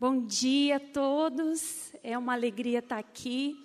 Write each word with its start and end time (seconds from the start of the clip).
Bom 0.00 0.26
dia 0.26 0.76
a 0.76 0.80
todos. 0.80 1.92
É 2.02 2.18
uma 2.18 2.32
alegria 2.32 2.80
estar 2.80 2.98
aqui. 2.98 3.56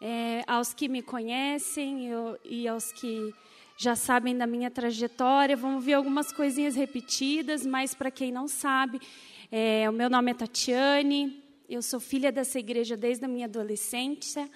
É, 0.00 0.42
aos 0.44 0.74
que 0.74 0.88
me 0.88 1.00
conhecem 1.00 2.08
eu, 2.08 2.36
e 2.44 2.66
aos 2.66 2.90
que 2.90 3.32
já 3.76 3.94
sabem 3.94 4.36
da 4.36 4.48
minha 4.48 4.68
trajetória, 4.68 5.56
vamos 5.56 5.84
ver 5.84 5.94
algumas 5.94 6.32
coisinhas 6.32 6.74
repetidas, 6.74 7.64
mas 7.64 7.94
para 7.94 8.10
quem 8.10 8.32
não 8.32 8.48
sabe, 8.48 9.00
é, 9.50 9.88
o 9.88 9.92
meu 9.92 10.10
nome 10.10 10.32
é 10.32 10.34
Tatiane, 10.34 11.40
eu 11.68 11.80
sou 11.80 12.00
filha 12.00 12.32
dessa 12.32 12.58
igreja 12.58 12.96
desde 12.96 13.24
a 13.24 13.28
minha 13.28 13.46
adolescência 13.46 14.50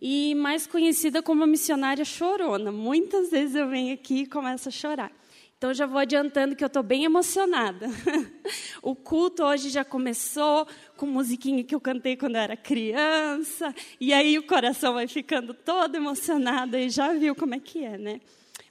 e 0.00 0.34
mais 0.34 0.66
conhecida 0.66 1.22
como 1.22 1.46
missionária 1.46 2.06
chorona. 2.06 2.72
Muitas 2.72 3.30
vezes 3.30 3.54
eu 3.54 3.68
venho 3.68 3.92
aqui 3.92 4.22
e 4.22 4.26
começo 4.26 4.70
a 4.70 4.72
chorar. 4.72 5.12
Então 5.60 5.74
já 5.74 5.84
vou 5.84 5.98
adiantando 5.98 6.56
que 6.56 6.64
eu 6.64 6.68
estou 6.68 6.82
bem 6.82 7.04
emocionada. 7.04 7.86
o 8.80 8.96
culto 8.96 9.44
hoje 9.44 9.68
já 9.68 9.84
começou 9.84 10.66
com 10.96 11.04
musiquinha 11.04 11.62
que 11.62 11.74
eu 11.74 11.80
cantei 11.82 12.16
quando 12.16 12.36
eu 12.36 12.40
era 12.40 12.56
criança, 12.56 13.74
e 14.00 14.10
aí 14.14 14.38
o 14.38 14.42
coração 14.42 14.94
vai 14.94 15.06
ficando 15.06 15.52
todo 15.52 15.96
emocionado 15.96 16.78
e 16.78 16.88
já 16.88 17.12
viu 17.12 17.34
como 17.34 17.54
é 17.54 17.60
que 17.60 17.84
é, 17.84 17.98
né? 17.98 18.22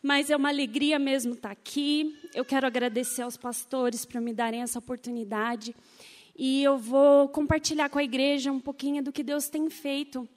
Mas 0.01 0.31
é 0.31 0.35
uma 0.35 0.49
alegria 0.49 0.97
mesmo 0.97 1.33
estar 1.33 1.51
aqui. 1.51 2.17
Eu 2.33 2.43
quero 2.43 2.65
agradecer 2.65 3.21
aos 3.21 3.37
pastores 3.37 4.03
por 4.03 4.19
me 4.19 4.33
darem 4.33 4.63
essa 4.63 4.79
oportunidade. 4.79 5.75
E 6.35 6.63
eu 6.63 6.75
vou 6.75 7.29
compartilhar 7.29 7.89
com 7.89 7.99
a 7.99 8.03
igreja 8.03 8.51
um 8.51 8.59
pouquinho 8.59 9.03
do 9.03 9.11
que 9.11 9.21
Deus 9.21 9.47
tem 9.47 9.69
feito 9.69 10.27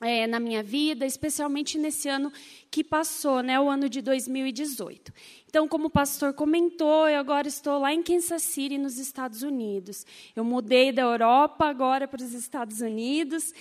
é, 0.00 0.26
na 0.26 0.40
minha 0.40 0.62
vida, 0.62 1.06
especialmente 1.06 1.78
nesse 1.78 2.08
ano 2.08 2.32
que 2.70 2.82
passou, 2.82 3.42
né, 3.42 3.58
o 3.60 3.68
ano 3.68 3.88
de 3.88 4.02
2018. 4.02 5.12
Então, 5.48 5.68
como 5.68 5.86
o 5.86 5.90
pastor 5.90 6.32
comentou, 6.32 7.08
eu 7.08 7.18
agora 7.18 7.46
estou 7.46 7.78
lá 7.78 7.94
em 7.94 8.02
Kansas 8.02 8.42
City, 8.42 8.76
nos 8.76 8.98
Estados 8.98 9.42
Unidos. 9.42 10.04
Eu 10.34 10.44
mudei 10.44 10.90
da 10.90 11.02
Europa 11.02 11.66
agora 11.66 12.08
para 12.08 12.22
os 12.22 12.32
Estados 12.32 12.80
Unidos 12.80 13.52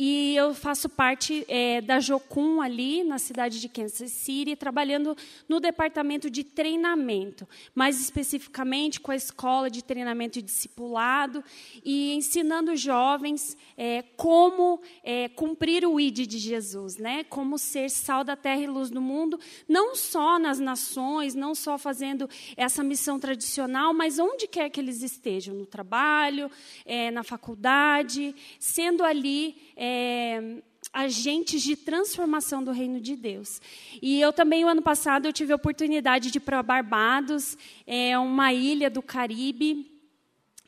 e 0.00 0.36
eu 0.36 0.54
faço 0.54 0.88
parte 0.88 1.44
é, 1.48 1.80
da 1.80 1.98
Jocum 1.98 2.60
ali, 2.60 3.02
na 3.02 3.18
cidade 3.18 3.60
de 3.60 3.68
Kansas 3.68 4.12
City, 4.12 4.54
trabalhando 4.54 5.16
no 5.48 5.58
departamento 5.58 6.30
de 6.30 6.44
treinamento, 6.44 7.48
mais 7.74 8.00
especificamente 8.00 9.00
com 9.00 9.10
a 9.10 9.16
escola 9.16 9.68
de 9.68 9.82
treinamento 9.82 10.38
e 10.38 10.42
discipulado, 10.42 11.42
e 11.84 12.14
ensinando 12.14 12.76
jovens 12.76 13.56
é, 13.76 14.04
como 14.16 14.80
é, 15.02 15.28
cumprir 15.30 15.84
o 15.84 15.98
ID 15.98 16.28
de 16.28 16.38
Jesus, 16.38 16.96
né? 16.96 17.24
como 17.24 17.58
ser 17.58 17.90
sal 17.90 18.22
da 18.22 18.36
terra 18.36 18.62
e 18.62 18.68
luz 18.68 18.90
do 18.90 19.00
mundo, 19.00 19.40
não 19.68 19.96
só 19.96 20.38
nas 20.38 20.60
nações, 20.60 21.34
não 21.34 21.56
só 21.56 21.76
fazendo 21.76 22.30
essa 22.56 22.84
missão 22.84 23.18
tradicional, 23.18 23.92
mas 23.92 24.20
onde 24.20 24.46
quer 24.46 24.70
que 24.70 24.78
eles 24.78 25.02
estejam, 25.02 25.56
no 25.56 25.66
trabalho, 25.66 26.48
é, 26.86 27.10
na 27.10 27.24
faculdade, 27.24 28.32
sendo 28.60 29.02
ali 29.02 29.56
é, 29.88 30.62
agentes 30.92 31.62
de 31.62 31.76
transformação 31.76 32.62
do 32.62 32.70
reino 32.70 33.00
de 33.00 33.16
Deus. 33.16 33.60
E 34.02 34.20
eu 34.20 34.32
também, 34.32 34.64
o 34.64 34.68
ano 34.68 34.82
passado, 34.82 35.26
eu 35.26 35.32
tive 35.32 35.52
a 35.52 35.56
oportunidade 35.56 36.30
de 36.30 36.38
ir 36.38 36.40
para 36.40 36.62
Barbados, 36.62 37.56
é 37.86 38.18
uma 38.18 38.52
ilha 38.52 38.90
do 38.90 39.02
Caribe, 39.02 39.90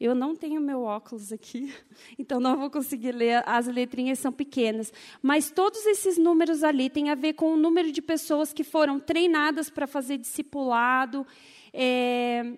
eu 0.00 0.14
não 0.14 0.34
tenho 0.34 0.60
meu 0.60 0.82
óculos 0.82 1.32
aqui, 1.32 1.72
então 2.18 2.40
não 2.40 2.58
vou 2.58 2.68
conseguir 2.68 3.12
ler, 3.12 3.42
as 3.46 3.68
letrinhas 3.68 4.18
são 4.18 4.32
pequenas. 4.32 4.92
Mas 5.22 5.50
todos 5.50 5.86
esses 5.86 6.18
números 6.18 6.64
ali 6.64 6.90
têm 6.90 7.10
a 7.10 7.14
ver 7.14 7.34
com 7.34 7.54
o 7.54 7.56
número 7.56 7.92
de 7.92 8.02
pessoas 8.02 8.52
que 8.52 8.64
foram 8.64 8.98
treinadas 8.98 9.70
para 9.70 9.86
fazer 9.86 10.18
discipulado. 10.18 11.26
É, 11.72 12.52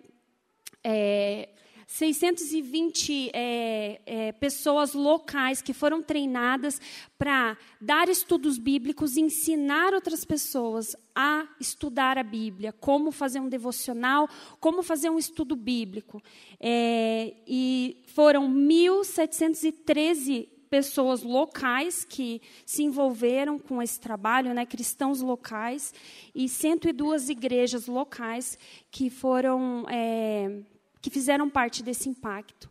é, 0.82 1.48
620 1.86 3.30
é, 3.32 4.00
é, 4.06 4.32
pessoas 4.32 4.94
locais 4.94 5.62
que 5.62 5.72
foram 5.72 6.02
treinadas 6.02 6.80
para 7.18 7.56
dar 7.80 8.08
estudos 8.08 8.58
bíblicos 8.58 9.16
ensinar 9.16 9.94
outras 9.94 10.24
pessoas 10.24 10.96
a 11.14 11.46
estudar 11.60 12.18
a 12.18 12.22
Bíblia, 12.22 12.72
como 12.72 13.12
fazer 13.12 13.40
um 13.40 13.48
devocional, 13.48 14.28
como 14.58 14.82
fazer 14.82 15.10
um 15.10 15.18
estudo 15.18 15.54
bíblico. 15.54 16.20
É, 16.60 17.34
e 17.46 18.02
foram 18.08 18.48
1.713 18.50 20.48
pessoas 20.74 21.22
locais 21.22 22.04
que 22.04 22.42
se 22.66 22.82
envolveram 22.82 23.60
com 23.60 23.80
esse 23.80 24.00
trabalho, 24.00 24.52
né, 24.52 24.66
cristãos 24.66 25.20
locais, 25.20 25.94
e 26.34 26.48
102 26.48 27.28
igrejas 27.28 27.86
locais 27.86 28.58
que 28.90 29.08
foram 29.08 29.86
é, 29.88 30.64
que 31.04 31.10
fizeram 31.10 31.50
parte 31.50 31.82
desse 31.82 32.08
impacto. 32.08 32.70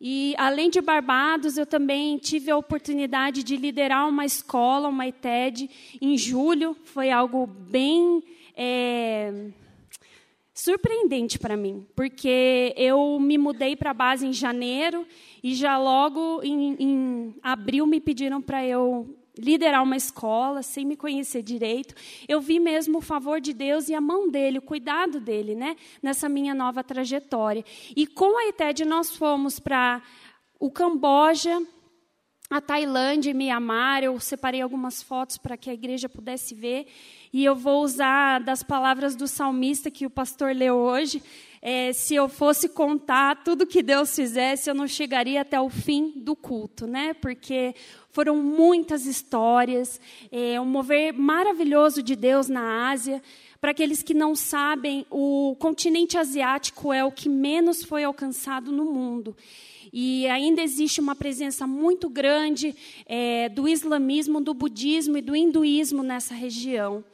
E, 0.00 0.34
além 0.38 0.70
de 0.70 0.80
Barbados, 0.80 1.58
eu 1.58 1.66
também 1.66 2.16
tive 2.16 2.50
a 2.50 2.56
oportunidade 2.56 3.42
de 3.42 3.58
liderar 3.58 4.08
uma 4.08 4.24
escola, 4.24 4.88
uma 4.88 5.06
ETED, 5.06 5.68
em 6.00 6.16
julho. 6.16 6.74
Foi 6.84 7.10
algo 7.10 7.46
bem 7.46 8.24
é, 8.56 9.50
surpreendente 10.54 11.38
para 11.38 11.58
mim, 11.58 11.86
porque 11.94 12.72
eu 12.74 13.20
me 13.20 13.36
mudei 13.36 13.76
para 13.76 13.90
a 13.90 13.94
base 13.94 14.26
em 14.26 14.32
janeiro 14.32 15.06
e 15.42 15.54
já 15.54 15.76
logo 15.76 16.40
em, 16.42 16.74
em 16.82 17.34
abril 17.42 17.86
me 17.86 18.00
pediram 18.00 18.40
para 18.40 18.64
eu 18.64 19.14
liderar 19.38 19.82
uma 19.82 19.96
escola 19.96 20.62
sem 20.62 20.84
me 20.84 20.96
conhecer 20.96 21.42
direito. 21.42 21.94
Eu 22.26 22.40
vi 22.40 22.58
mesmo 22.58 22.98
o 22.98 23.02
favor 23.02 23.40
de 23.40 23.54
Deus 23.54 23.88
e 23.88 23.94
a 23.94 24.00
mão 24.00 24.28
dele, 24.28 24.58
o 24.58 24.62
cuidado 24.62 25.20
dele, 25.20 25.54
né, 25.54 25.76
nessa 26.02 26.28
minha 26.28 26.54
nova 26.54 26.82
trajetória. 26.82 27.64
E 27.96 28.06
com 28.06 28.36
a 28.36 28.48
ITED 28.48 28.84
nós 28.84 29.14
fomos 29.14 29.60
para 29.60 30.02
o 30.58 30.70
Camboja, 30.70 31.62
a 32.50 32.60
Tailândia 32.60 33.30
e 33.30 33.34
Mianmar. 33.34 34.02
Eu 34.02 34.18
separei 34.18 34.60
algumas 34.60 35.02
fotos 35.02 35.36
para 35.38 35.56
que 35.56 35.70
a 35.70 35.74
igreja 35.74 36.08
pudesse 36.08 36.54
ver. 36.54 36.86
E 37.32 37.44
eu 37.44 37.54
vou 37.54 37.82
usar 37.82 38.40
das 38.40 38.62
palavras 38.62 39.14
do 39.14 39.28
salmista 39.28 39.90
que 39.90 40.06
o 40.06 40.10
pastor 40.10 40.54
leu 40.54 40.74
hoje. 40.76 41.22
É, 41.60 41.92
se 41.92 42.14
eu 42.14 42.28
fosse 42.28 42.68
contar 42.68 43.42
tudo 43.42 43.66
que 43.66 43.82
Deus 43.82 44.14
fizesse, 44.14 44.70
eu 44.70 44.74
não 44.74 44.86
chegaria 44.86 45.40
até 45.40 45.60
o 45.60 45.68
fim 45.68 46.12
do 46.16 46.36
culto, 46.36 46.86
né? 46.86 47.14
Porque 47.14 47.74
foram 48.18 48.34
muitas 48.34 49.06
histórias, 49.06 50.00
é, 50.32 50.60
um 50.60 50.64
mover 50.64 51.12
maravilhoso 51.12 52.02
de 52.02 52.16
Deus 52.16 52.48
na 52.48 52.90
Ásia. 52.90 53.22
Para 53.60 53.70
aqueles 53.70 54.02
que 54.02 54.12
não 54.12 54.34
sabem, 54.34 55.06
o 55.08 55.54
continente 55.60 56.18
asiático 56.18 56.92
é 56.92 57.04
o 57.04 57.12
que 57.12 57.28
menos 57.28 57.84
foi 57.84 58.02
alcançado 58.02 58.72
no 58.72 58.86
mundo. 58.86 59.36
E 59.92 60.26
ainda 60.26 60.60
existe 60.60 61.00
uma 61.00 61.14
presença 61.14 61.64
muito 61.64 62.08
grande 62.08 62.74
é, 63.06 63.48
do 63.50 63.68
islamismo, 63.68 64.40
do 64.40 64.52
budismo 64.52 65.16
e 65.16 65.22
do 65.22 65.36
hinduísmo 65.36 66.02
nessa 66.02 66.34
região. 66.34 67.04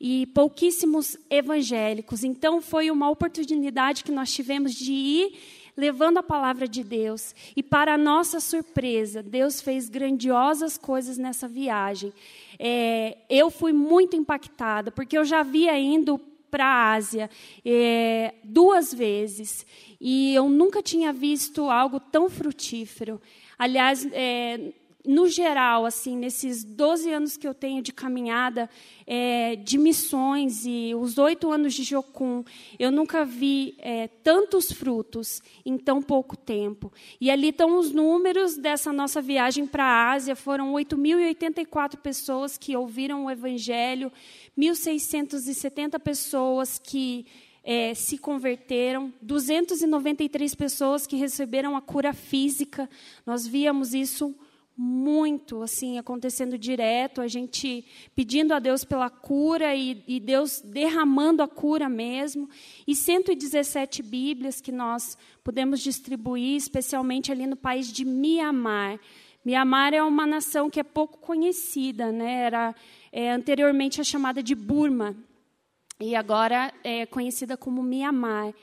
E 0.00 0.26
pouquíssimos 0.26 1.16
evangélicos. 1.28 2.22
Então, 2.22 2.62
foi 2.62 2.88
uma 2.88 3.10
oportunidade 3.10 4.04
que 4.04 4.12
nós 4.12 4.32
tivemos 4.32 4.72
de 4.72 4.92
ir 4.92 5.32
levando 5.76 6.18
a 6.18 6.22
palavra 6.22 6.68
de 6.68 6.82
Deus. 6.82 7.34
E, 7.56 7.62
para 7.62 7.96
nossa 7.98 8.40
surpresa, 8.40 9.22
Deus 9.22 9.60
fez 9.60 9.88
grandiosas 9.88 10.76
coisas 10.76 11.18
nessa 11.18 11.48
viagem. 11.48 12.12
É, 12.58 13.18
eu 13.28 13.50
fui 13.50 13.72
muito 13.72 14.16
impactada, 14.16 14.90
porque 14.90 15.16
eu 15.16 15.24
já 15.24 15.40
havia 15.40 15.78
ido 15.78 16.20
para 16.50 16.66
a 16.66 16.92
Ásia 16.92 17.30
é, 17.64 18.34
duas 18.44 18.92
vezes 18.92 19.66
e 19.98 20.34
eu 20.34 20.50
nunca 20.50 20.82
tinha 20.82 21.10
visto 21.10 21.70
algo 21.70 21.98
tão 21.98 22.28
frutífero. 22.28 23.18
Aliás, 23.58 24.06
é, 24.12 24.72
no 25.04 25.28
geral, 25.28 25.84
assim, 25.84 26.16
nesses 26.16 26.62
12 26.62 27.10
anos 27.10 27.36
que 27.36 27.46
eu 27.46 27.52
tenho 27.52 27.82
de 27.82 27.92
caminhada, 27.92 28.70
é, 29.06 29.56
de 29.56 29.76
missões 29.76 30.64
e 30.64 30.94
os 30.94 31.18
oito 31.18 31.50
anos 31.50 31.74
de 31.74 31.82
Jocum, 31.82 32.44
eu 32.78 32.92
nunca 32.92 33.24
vi 33.24 33.74
é, 33.78 34.06
tantos 34.06 34.70
frutos 34.70 35.42
em 35.66 35.76
tão 35.76 36.00
pouco 36.00 36.36
tempo. 36.36 36.92
E 37.20 37.30
ali 37.30 37.48
estão 37.48 37.78
os 37.78 37.90
números 37.90 38.56
dessa 38.56 38.92
nossa 38.92 39.20
viagem 39.20 39.66
para 39.66 39.84
a 39.84 40.12
Ásia. 40.12 40.36
Foram 40.36 40.72
8.084 40.74 41.96
pessoas 41.96 42.56
que 42.56 42.76
ouviram 42.76 43.24
o 43.24 43.30
Evangelho, 43.30 44.12
1.670 44.56 45.98
pessoas 45.98 46.78
que 46.78 47.26
é, 47.64 47.94
se 47.94 48.18
converteram, 48.18 49.12
293 49.20 50.54
pessoas 50.54 51.06
que 51.06 51.16
receberam 51.16 51.76
a 51.76 51.80
cura 51.80 52.12
física. 52.12 52.88
Nós 53.26 53.46
víamos 53.46 53.94
isso 53.94 54.34
muito 54.76 55.62
assim 55.62 55.98
acontecendo 55.98 56.56
direto, 56.56 57.20
a 57.20 57.28
gente 57.28 57.84
pedindo 58.14 58.52
a 58.52 58.58
Deus 58.58 58.84
pela 58.84 59.10
cura 59.10 59.74
e, 59.74 60.02
e, 60.06 60.18
Deus 60.18 60.60
derramando 60.60 61.42
a 61.42 61.48
cura 61.48 61.88
mesmo, 61.88 62.48
e 62.86 62.94
117 62.94 64.02
Bíblias 64.02 64.60
que 64.60 64.72
nós 64.72 65.16
podemos 65.44 65.80
distribuir, 65.80 66.56
especialmente 66.56 67.30
ali 67.30 67.46
no 67.46 67.56
país 67.56 67.92
de 67.92 68.04
Mianmar. 68.04 68.98
Mianmar 69.44 69.92
é 69.92 70.02
uma 70.02 70.26
nação 70.26 70.70
que 70.70 70.80
é 70.80 70.84
pouco 70.84 71.18
conhecida, 71.18 72.12
né? 72.12 72.44
Era 72.44 72.74
é, 73.10 73.30
anteriormente 73.30 74.00
a 74.00 74.04
chamada 74.04 74.42
de 74.42 74.54
Burma 74.54 75.16
e 76.00 76.14
agora 76.14 76.72
é 76.82 77.06
conhecida 77.06 77.56
como 77.56 77.82
Mianmar. 77.82 78.54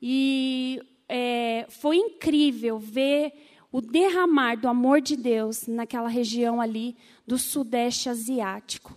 E 0.00 0.80
é, 1.08 1.66
foi 1.68 1.96
incrível 1.96 2.78
ver 2.78 3.32
o 3.76 3.80
derramar 3.82 4.54
do 4.56 4.68
amor 4.68 5.02
de 5.02 5.14
Deus 5.14 5.66
naquela 5.66 6.08
região 6.08 6.62
ali 6.62 6.96
do 7.26 7.36
Sudeste 7.36 8.08
Asiático. 8.08 8.96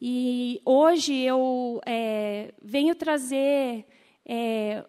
E 0.00 0.60
hoje 0.64 1.14
eu 1.14 1.80
é, 1.86 2.52
venho 2.60 2.96
trazer 2.96 3.86
é, 4.26 4.84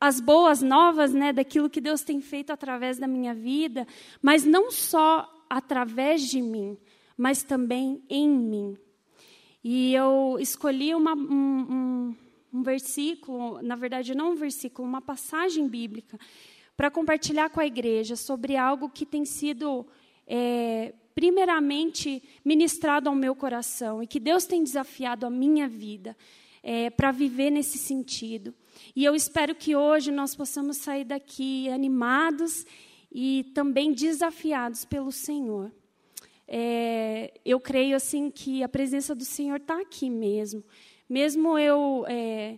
as 0.00 0.18
boas 0.18 0.60
novas 0.60 1.14
né, 1.14 1.32
daquilo 1.32 1.70
que 1.70 1.80
Deus 1.80 2.02
tem 2.02 2.20
feito 2.20 2.52
através 2.52 2.98
da 2.98 3.06
minha 3.06 3.32
vida, 3.32 3.86
mas 4.20 4.44
não 4.44 4.72
só 4.72 5.32
através 5.48 6.22
de 6.22 6.42
mim, 6.42 6.76
mas 7.16 7.44
também 7.44 8.02
em 8.10 8.28
mim. 8.28 8.76
E 9.62 9.94
eu 9.94 10.36
escolhi 10.40 10.96
uma, 10.96 11.14
um, 11.14 11.60
um, 11.70 12.16
um 12.54 12.62
versículo, 12.64 13.62
na 13.62 13.76
verdade, 13.76 14.16
não 14.16 14.32
um 14.32 14.34
versículo, 14.34 14.88
uma 14.88 15.00
passagem 15.00 15.68
bíblica 15.68 16.18
para 16.78 16.92
compartilhar 16.92 17.50
com 17.50 17.58
a 17.58 17.66
igreja 17.66 18.14
sobre 18.14 18.56
algo 18.56 18.88
que 18.88 19.04
tem 19.04 19.24
sido, 19.24 19.84
é, 20.24 20.94
primeiramente, 21.12 22.22
ministrado 22.44 23.08
ao 23.08 23.16
meu 23.16 23.34
coração 23.34 24.00
e 24.00 24.06
que 24.06 24.20
Deus 24.20 24.44
tem 24.44 24.62
desafiado 24.62 25.26
a 25.26 25.30
minha 25.30 25.66
vida 25.66 26.16
é, 26.62 26.88
para 26.88 27.10
viver 27.10 27.50
nesse 27.50 27.78
sentido. 27.78 28.54
E 28.94 29.04
eu 29.04 29.16
espero 29.16 29.56
que 29.56 29.74
hoje 29.74 30.12
nós 30.12 30.36
possamos 30.36 30.76
sair 30.76 31.02
daqui 31.02 31.68
animados 31.68 32.64
e 33.10 33.50
também 33.54 33.92
desafiados 33.92 34.84
pelo 34.84 35.10
Senhor. 35.10 35.72
É, 36.46 37.32
eu 37.44 37.58
creio 37.58 37.96
assim 37.96 38.30
que 38.30 38.62
a 38.62 38.68
presença 38.68 39.16
do 39.16 39.24
Senhor 39.24 39.56
está 39.56 39.80
aqui 39.80 40.08
mesmo, 40.08 40.62
mesmo 41.08 41.58
eu 41.58 42.04
é, 42.06 42.56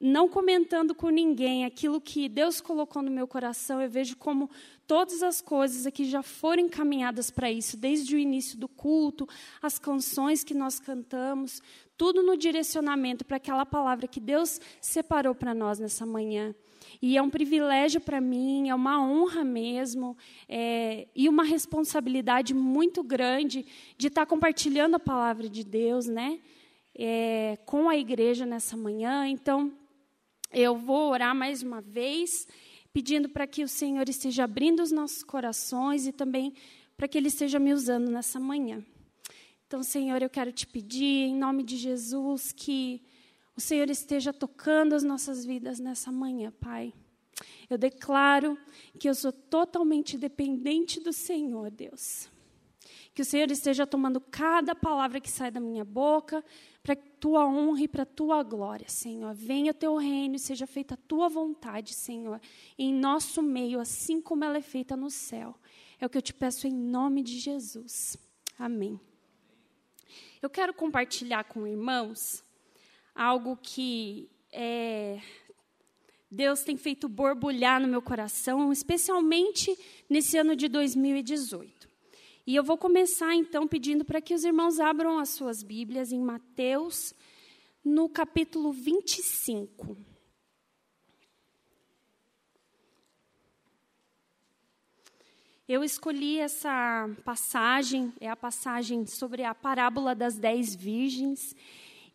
não 0.00 0.28
comentando 0.28 0.94
com 0.94 1.08
ninguém 1.08 1.64
aquilo 1.64 2.00
que 2.00 2.28
Deus 2.28 2.60
colocou 2.60 3.02
no 3.02 3.10
meu 3.10 3.26
coração, 3.26 3.80
eu 3.80 3.90
vejo 3.90 4.16
como 4.16 4.48
todas 4.86 5.22
as 5.22 5.40
coisas 5.40 5.86
aqui 5.86 6.04
já 6.04 6.22
foram 6.22 6.64
encaminhadas 6.64 7.30
para 7.30 7.50
isso, 7.50 7.76
desde 7.76 8.14
o 8.14 8.18
início 8.18 8.56
do 8.56 8.68
culto, 8.68 9.28
as 9.60 9.78
canções 9.78 10.44
que 10.44 10.54
nós 10.54 10.78
cantamos, 10.78 11.60
tudo 11.96 12.22
no 12.22 12.36
direcionamento 12.36 13.24
para 13.24 13.38
aquela 13.38 13.66
palavra 13.66 14.06
que 14.06 14.20
Deus 14.20 14.60
separou 14.80 15.34
para 15.34 15.52
nós 15.52 15.80
nessa 15.80 16.06
manhã. 16.06 16.54
E 17.02 17.16
é 17.16 17.22
um 17.22 17.28
privilégio 17.28 18.00
para 18.00 18.20
mim, 18.20 18.68
é 18.68 18.74
uma 18.74 19.02
honra 19.02 19.44
mesmo, 19.44 20.16
é, 20.48 21.06
e 21.14 21.28
uma 21.28 21.44
responsabilidade 21.44 22.54
muito 22.54 23.02
grande 23.02 23.66
de 23.96 24.06
estar 24.06 24.26
compartilhando 24.26 24.94
a 24.94 25.00
palavra 25.00 25.48
de 25.48 25.64
Deus, 25.64 26.06
né? 26.06 26.40
É, 26.94 27.58
com 27.66 27.88
a 27.88 27.96
igreja 27.96 28.46
nessa 28.46 28.76
manhã. 28.76 29.28
Então, 29.28 29.72
eu 30.52 30.76
vou 30.76 31.10
orar 31.10 31.34
mais 31.34 31.62
uma 31.62 31.80
vez, 31.80 32.46
pedindo 32.92 33.28
para 33.28 33.46
que 33.46 33.62
o 33.62 33.68
Senhor 33.68 34.08
esteja 34.08 34.44
abrindo 34.44 34.82
os 34.82 34.90
nossos 34.90 35.22
corações 35.22 36.06
e 36.06 36.12
também 36.12 36.54
para 36.96 37.06
que 37.06 37.18
Ele 37.18 37.28
esteja 37.28 37.58
me 37.58 37.72
usando 37.72 38.10
nessa 38.10 38.40
manhã. 38.40 38.84
Então, 39.66 39.82
Senhor, 39.82 40.22
eu 40.22 40.30
quero 40.30 40.50
te 40.50 40.66
pedir, 40.66 41.28
em 41.28 41.36
nome 41.36 41.62
de 41.62 41.76
Jesus, 41.76 42.52
que 42.52 43.02
o 43.54 43.60
Senhor 43.60 43.90
esteja 43.90 44.32
tocando 44.32 44.94
as 44.94 45.02
nossas 45.02 45.44
vidas 45.44 45.78
nessa 45.78 46.10
manhã, 46.10 46.52
Pai. 46.60 46.94
Eu 47.68 47.76
declaro 47.76 48.56
que 48.98 49.08
eu 49.08 49.14
sou 49.14 49.30
totalmente 49.30 50.16
dependente 50.16 51.00
do 51.00 51.12
Senhor, 51.12 51.70
Deus. 51.70 52.30
Que 53.14 53.22
o 53.22 53.24
Senhor 53.24 53.50
esteja 53.50 53.86
tomando 53.86 54.20
cada 54.20 54.74
palavra 54.74 55.20
que 55.20 55.30
sai 55.30 55.50
da 55.50 55.60
minha 55.60 55.84
boca, 55.84 56.44
para 56.82 56.96
tua 56.96 57.46
honra 57.46 57.82
e 57.82 57.88
para 57.88 58.06
tua 58.06 58.42
glória, 58.42 58.88
Senhor. 58.88 59.34
Venha 59.34 59.74
teu 59.74 59.96
reino 59.96 60.36
e 60.36 60.38
seja 60.38 60.66
feita 60.66 60.94
a 60.94 60.96
tua 61.08 61.28
vontade, 61.28 61.94
Senhor, 61.94 62.40
em 62.78 62.94
nosso 62.94 63.42
meio, 63.42 63.80
assim 63.80 64.20
como 64.20 64.44
ela 64.44 64.58
é 64.58 64.62
feita 64.62 64.96
no 64.96 65.10
céu. 65.10 65.54
É 66.00 66.06
o 66.06 66.08
que 66.08 66.16
eu 66.16 66.22
te 66.22 66.32
peço 66.32 66.66
em 66.66 66.72
nome 66.72 67.22
de 67.22 67.38
Jesus. 67.38 68.16
Amém. 68.58 69.00
Eu 70.40 70.48
quero 70.48 70.72
compartilhar 70.72 71.44
com 71.44 71.66
irmãos 71.66 72.44
algo 73.14 73.56
que 73.56 74.30
é, 74.52 75.20
Deus 76.30 76.60
tem 76.60 76.76
feito 76.76 77.08
borbulhar 77.08 77.80
no 77.80 77.88
meu 77.88 78.02
coração, 78.02 78.72
especialmente 78.72 79.76
nesse 80.08 80.36
ano 80.36 80.54
de 80.54 80.68
2018. 80.68 81.87
E 82.48 82.56
eu 82.56 82.64
vou 82.64 82.78
começar 82.78 83.34
então 83.34 83.68
pedindo 83.68 84.06
para 84.06 84.22
que 84.22 84.32
os 84.32 84.42
irmãos 84.42 84.80
abram 84.80 85.18
as 85.18 85.28
suas 85.28 85.62
Bíblias 85.62 86.12
em 86.12 86.18
Mateus, 86.18 87.12
no 87.84 88.08
capítulo 88.08 88.72
25. 88.72 89.94
Eu 95.68 95.84
escolhi 95.84 96.38
essa 96.38 97.10
passagem, 97.22 98.14
é 98.18 98.30
a 98.30 98.34
passagem 98.34 99.04
sobre 99.04 99.44
a 99.44 99.54
parábola 99.54 100.14
das 100.14 100.38
dez 100.38 100.74
virgens. 100.74 101.54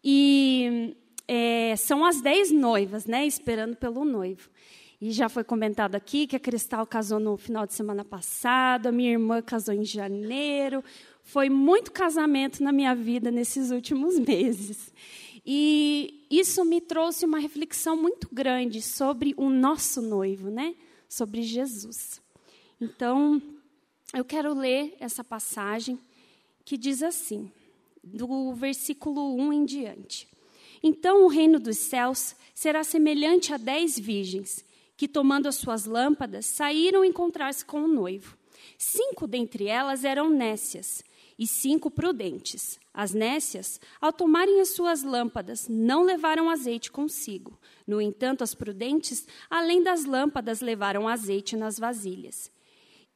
E 0.04 0.98
é, 1.28 1.76
são 1.76 2.04
as 2.04 2.22
dez 2.22 2.50
noivas, 2.50 3.06
né, 3.06 3.24
esperando 3.28 3.76
pelo 3.76 4.04
noivo. 4.04 4.50
E 5.06 5.12
já 5.12 5.28
foi 5.28 5.44
comentado 5.44 5.96
aqui 5.96 6.26
que 6.26 6.38
a 6.38 6.40
Cristal 6.40 6.88
casou 6.88 7.20
no 7.20 7.36
final 7.36 7.68
de 7.68 7.74
semana 7.74 8.06
passado, 8.06 8.88
a 8.88 8.92
minha 8.92 9.12
irmã 9.12 9.42
casou 9.42 9.76
em 9.76 9.84
janeiro. 9.84 10.82
Foi 11.24 11.50
muito 11.50 11.92
casamento 11.92 12.64
na 12.64 12.72
minha 12.72 12.96
vida 12.96 13.30
nesses 13.30 13.70
últimos 13.70 14.18
meses. 14.26 14.94
E 15.46 16.26
isso 16.32 16.64
me 16.64 16.80
trouxe 16.80 17.26
uma 17.26 17.38
reflexão 17.38 17.98
muito 17.98 18.30
grande 18.32 18.82
sobre 18.82 19.34
o 19.36 19.50
nosso 19.50 20.02
noivo, 20.02 20.50
né? 20.50 20.74
Sobre 21.10 21.42
Jesus. 21.42 22.22
Então, 22.80 23.42
eu 24.14 24.24
quero 24.24 24.54
ler 24.54 24.96
essa 25.02 25.22
passagem 25.22 26.00
que 26.64 26.78
diz 26.78 27.04
assim, 27.04 27.52
do 28.02 28.54
versículo 28.54 29.36
1 29.36 29.52
em 29.52 29.66
diante. 29.66 30.30
Então 30.82 31.26
o 31.26 31.28
reino 31.28 31.60
dos 31.60 31.78
céus 31.78 32.38
será 32.56 32.86
semelhante 32.86 33.54
a 33.54 33.58
dez 33.58 34.00
virgens 34.00 34.64
que, 35.04 35.08
tomando 35.10 35.48
as 35.48 35.56
suas 35.56 35.84
lâmpadas, 35.84 36.46
saíram 36.46 37.04
encontrar-se 37.04 37.66
com 37.66 37.84
o 37.84 37.88
noivo. 37.90 38.38
Cinco 38.78 39.28
dentre 39.28 39.68
elas 39.68 40.06
eram 40.06 40.30
nécias 40.30 41.04
e 41.38 41.46
cinco 41.46 41.92
prudentes. 41.92 42.80
As 42.94 43.14
nécias, 43.14 43.82
ao 44.00 44.14
tomarem 44.14 44.62
as 44.62 44.70
suas 44.70 45.04
lâmpadas, 45.04 45.68
não 45.68 46.04
levaram 46.04 46.50
azeite 46.50 46.90
consigo. 46.90 47.60
No 47.86 48.00
entanto, 48.00 48.46
as 48.46 48.56
prudentes, 48.56 49.28
além 49.50 49.84
das 49.84 50.06
lâmpadas, 50.06 50.62
levaram 50.62 51.06
azeite 51.06 51.58
nas 51.58 51.78
vasilhas. 51.78 52.50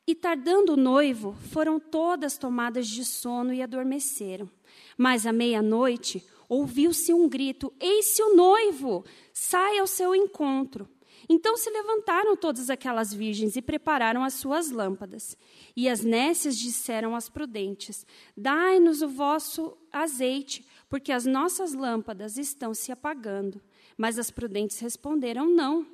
E 0.06 0.14
tardando 0.14 0.74
o 0.74 0.78
noivo, 0.78 1.38
foram 1.54 1.80
todas 1.80 2.38
tomadas 2.38 2.86
de 2.86 3.06
sono 3.06 3.54
e 3.54 3.62
adormeceram. 3.62 4.50
Mas 4.98 5.26
à 5.26 5.32
meia-noite, 5.32 6.22
ouviu-se 6.50 7.14
um 7.14 7.30
grito: 7.30 7.72
Eis-se 7.80 8.22
o 8.22 8.36
noivo! 8.36 9.06
Sai 9.32 9.80
ao 9.80 9.88
seu 9.88 10.14
encontro. 10.14 10.90
Então 11.30 11.58
se 11.58 11.70
levantaram 11.70 12.38
todas 12.38 12.70
aquelas 12.70 13.14
virgens 13.14 13.58
e 13.58 13.62
prepararam 13.62 14.24
as 14.24 14.36
suas 14.36 14.72
lâmpadas. 14.72 15.38
E 15.76 15.90
as 15.90 16.02
nécias 16.02 16.58
disseram 16.58 17.16
às 17.16 17.28
prudentes: 17.28 18.06
Dai-nos 18.36 19.02
o 19.02 19.10
vosso 19.10 19.78
azeite, 19.92 20.66
porque 20.90 21.12
as 21.12 21.26
nossas 21.26 21.74
lâmpadas 21.74 22.38
estão 22.38 22.74
se 22.74 22.92
apagando. 22.92 23.62
Mas 23.98 24.18
as 24.18 24.32
prudentes 24.32 24.80
responderam: 24.80 25.50
Não, 25.50 25.86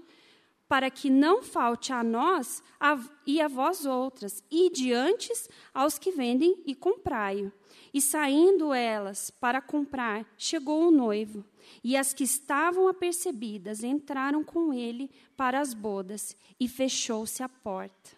para 0.68 0.90
que 0.92 1.10
não 1.10 1.42
falte 1.42 1.92
a 1.92 2.04
nós 2.04 2.62
a, 2.80 3.00
e 3.26 3.42
a 3.42 3.48
vós 3.48 3.86
outras, 3.86 4.44
e 4.52 4.70
diante 4.70 5.32
aos 5.74 5.98
que 5.98 6.12
vendem 6.12 6.62
e 6.66 6.76
comprai-o. 6.76 7.52
E 7.94 8.00
saindo 8.00 8.74
elas 8.74 9.30
para 9.30 9.62
comprar, 9.62 10.26
chegou 10.38 10.88
o 10.88 10.92
noivo. 10.92 11.44
E 11.84 11.96
as 11.96 12.14
que 12.14 12.24
estavam 12.24 12.88
apercebidas 12.88 13.84
entraram 13.84 14.44
com 14.44 14.74
ele 14.74 15.10
para 15.36 15.60
as 15.60 15.74
bodas, 15.74 16.36
e 16.60 16.68
fechou-se 16.68 17.42
a 17.44 17.50
porta. 17.50 18.12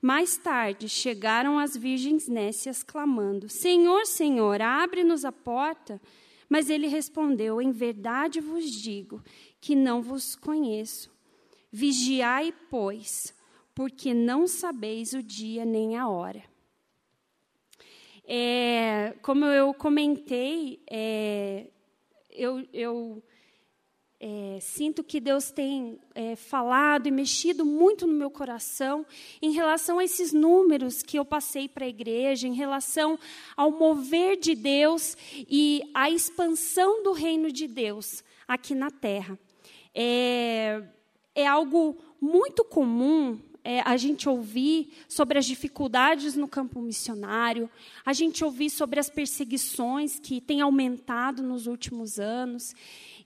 Mais 0.00 0.36
tarde 0.36 0.88
chegaram 0.88 1.58
as 1.58 1.76
virgens 1.76 2.28
nécias, 2.28 2.82
clamando: 2.82 3.48
Senhor, 3.48 4.06
Senhor, 4.06 4.62
abre-nos 4.62 5.24
a 5.24 5.32
porta. 5.32 6.00
Mas 6.48 6.70
ele 6.70 6.86
respondeu: 6.86 7.60
Em 7.60 7.70
verdade 7.72 8.40
vos 8.40 8.70
digo 8.70 9.22
que 9.60 9.74
não 9.74 10.00
vos 10.00 10.34
conheço. 10.34 11.10
Vigiai, 11.70 12.54
pois, 12.70 13.34
porque 13.74 14.14
não 14.14 14.46
sabeis 14.46 15.12
o 15.12 15.22
dia 15.22 15.64
nem 15.64 15.96
a 15.96 16.08
hora. 16.08 16.42
É, 18.24 19.14
como 19.22 19.44
eu 19.46 19.72
comentei, 19.72 20.82
é, 20.90 21.70
eu, 22.38 22.64
eu 22.72 23.22
é, 24.20 24.58
sinto 24.60 25.02
que 25.02 25.20
Deus 25.20 25.50
tem 25.50 25.98
é, 26.14 26.36
falado 26.36 27.06
e 27.06 27.10
mexido 27.10 27.64
muito 27.64 28.06
no 28.06 28.12
meu 28.12 28.30
coração 28.30 29.04
em 29.42 29.50
relação 29.50 29.98
a 29.98 30.04
esses 30.04 30.32
números 30.32 31.02
que 31.02 31.18
eu 31.18 31.24
passei 31.24 31.68
para 31.68 31.84
a 31.84 31.88
igreja, 31.88 32.46
em 32.46 32.54
relação 32.54 33.18
ao 33.56 33.72
mover 33.72 34.36
de 34.36 34.54
Deus 34.54 35.16
e 35.34 35.82
a 35.92 36.08
expansão 36.08 37.02
do 37.02 37.12
reino 37.12 37.50
de 37.50 37.66
Deus 37.66 38.22
aqui 38.46 38.74
na 38.74 38.90
terra. 38.90 39.38
É, 39.94 40.82
é 41.34 41.46
algo 41.46 41.96
muito 42.20 42.64
comum 42.64 43.40
é, 43.68 43.82
a 43.84 43.98
gente 43.98 44.26
ouvir 44.26 44.94
sobre 45.06 45.38
as 45.38 45.44
dificuldades 45.44 46.34
no 46.34 46.48
campo 46.48 46.80
missionário, 46.80 47.68
a 48.02 48.14
gente 48.14 48.42
ouvir 48.42 48.70
sobre 48.70 48.98
as 48.98 49.10
perseguições 49.10 50.18
que 50.18 50.40
têm 50.40 50.62
aumentado 50.62 51.42
nos 51.42 51.66
últimos 51.66 52.18
anos. 52.18 52.74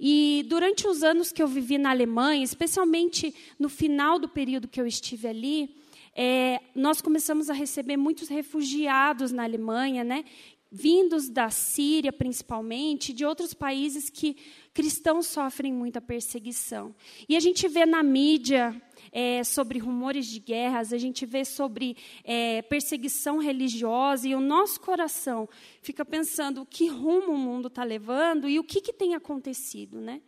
E 0.01 0.45
durante 0.49 0.89
os 0.89 1.05
anos 1.05 1.31
que 1.31 1.41
eu 1.41 1.47
vivi 1.47 1.79
na 1.79 1.91
Alemanha, 1.91 2.43
especialmente 2.43 3.33
no 3.57 3.69
final 3.69 4.19
do 4.19 4.29
período 4.29 4.67
que 4.67 4.81
eu 4.81 4.87
estive 4.87 5.29
ali, 5.29 5.77
é, 6.13 6.61
nós 6.75 7.01
começamos 7.01 7.49
a 7.49 7.55
receber 7.55 7.97
muitos 7.97 8.27
refugiados 8.27 9.31
na 9.31 9.45
Alemanha, 9.45 10.03
né, 10.03 10.25
vindos 10.73 11.29
da 11.29 11.51
Síria, 11.51 12.11
principalmente, 12.11 13.13
de 13.13 13.25
outros 13.25 13.53
países 13.53 14.09
que 14.09 14.37
cristãos 14.73 15.27
sofrem 15.27 15.73
muita 15.73 16.01
perseguição. 16.01 16.95
E 17.29 17.37
a 17.37 17.41
gente 17.41 17.69
vê 17.69 17.85
na 17.85 18.03
mídia 18.03 18.75
é, 19.13 19.45
sobre 19.45 19.79
rumores 19.79 20.27
de 20.27 20.41
guerras, 20.41 20.93
a 20.93 20.99
gente 20.99 21.27
vê 21.27 21.45
sobre 21.45 21.97
é, 22.25 22.63
perseguição 22.63 23.39
religiosa, 23.39 24.27
e 24.27 24.35
o 24.35 24.41
nosso 24.41 24.81
coração 24.81 25.49
fica 25.83 26.05
pensando 26.05 26.65
que 26.65 26.89
rumo 26.89 27.33
o 27.33 27.39
mundo 27.39 27.69
está 27.69 27.85
levando 27.85 28.49
e 28.49 28.59
o 28.59 28.65
que, 28.65 28.81
que 28.81 28.93
tem 28.93 29.15
acontecido. 29.15 30.01
Né? 30.01 30.23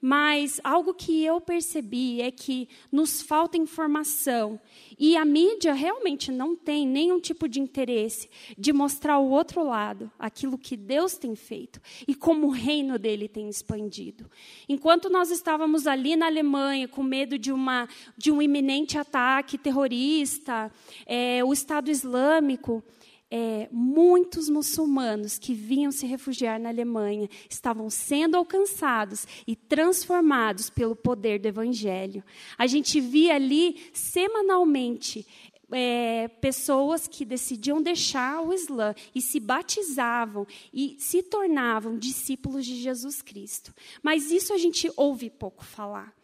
Mas 0.00 0.60
algo 0.62 0.94
que 0.94 1.24
eu 1.24 1.40
percebi 1.40 2.22
é 2.22 2.30
que 2.30 2.68
nos 2.90 3.20
falta 3.20 3.56
informação. 3.56 4.60
E 4.96 5.16
a 5.16 5.24
mídia 5.24 5.74
realmente 5.74 6.30
não 6.30 6.54
tem 6.54 6.86
nenhum 6.86 7.20
tipo 7.20 7.48
de 7.48 7.60
interesse 7.60 8.30
de 8.56 8.72
mostrar 8.72 9.18
o 9.18 9.30
outro 9.30 9.64
lado, 9.64 10.10
aquilo 10.18 10.56
que 10.56 10.76
Deus 10.76 11.14
tem 11.14 11.34
feito 11.34 11.80
e 12.06 12.14
como 12.14 12.46
o 12.46 12.50
reino 12.50 12.98
dele 12.98 13.28
tem 13.28 13.48
expandido. 13.48 14.30
Enquanto 14.68 15.10
nós 15.10 15.30
estávamos 15.30 15.86
ali 15.86 16.14
na 16.14 16.26
Alemanha 16.26 16.86
com 16.86 17.02
medo 17.02 17.36
de, 17.36 17.50
uma, 17.50 17.88
de 18.16 18.30
um 18.30 18.40
iminente 18.40 18.96
ataque 18.96 19.58
terrorista, 19.58 20.70
é, 21.06 21.42
o 21.44 21.52
Estado 21.52 21.90
Islâmico 21.90 22.84
é, 23.30 23.68
muitos 23.70 24.48
muçulmanos 24.48 25.38
que 25.38 25.52
vinham 25.52 25.92
se 25.92 26.06
refugiar 26.06 26.58
na 26.58 26.70
Alemanha 26.70 27.28
estavam 27.48 27.90
sendo 27.90 28.36
alcançados 28.36 29.26
e 29.46 29.54
transformados 29.54 30.70
pelo 30.70 30.96
poder 30.96 31.38
do 31.38 31.48
Evangelho. 31.48 32.24
A 32.56 32.66
gente 32.66 33.00
via 33.00 33.34
ali 33.34 33.90
semanalmente 33.92 35.26
é, 35.70 36.28
pessoas 36.40 37.06
que 37.06 37.24
decidiam 37.24 37.82
deixar 37.82 38.40
o 38.40 38.52
Islã 38.52 38.94
e 39.14 39.20
se 39.20 39.38
batizavam 39.38 40.46
e 40.72 40.96
se 40.98 41.22
tornavam 41.22 41.98
discípulos 41.98 42.64
de 42.64 42.76
Jesus 42.76 43.20
Cristo. 43.20 43.74
Mas 44.02 44.30
isso 44.30 44.54
a 44.54 44.58
gente 44.58 44.90
ouve 44.96 45.28
pouco 45.28 45.64
falar. 45.64 46.16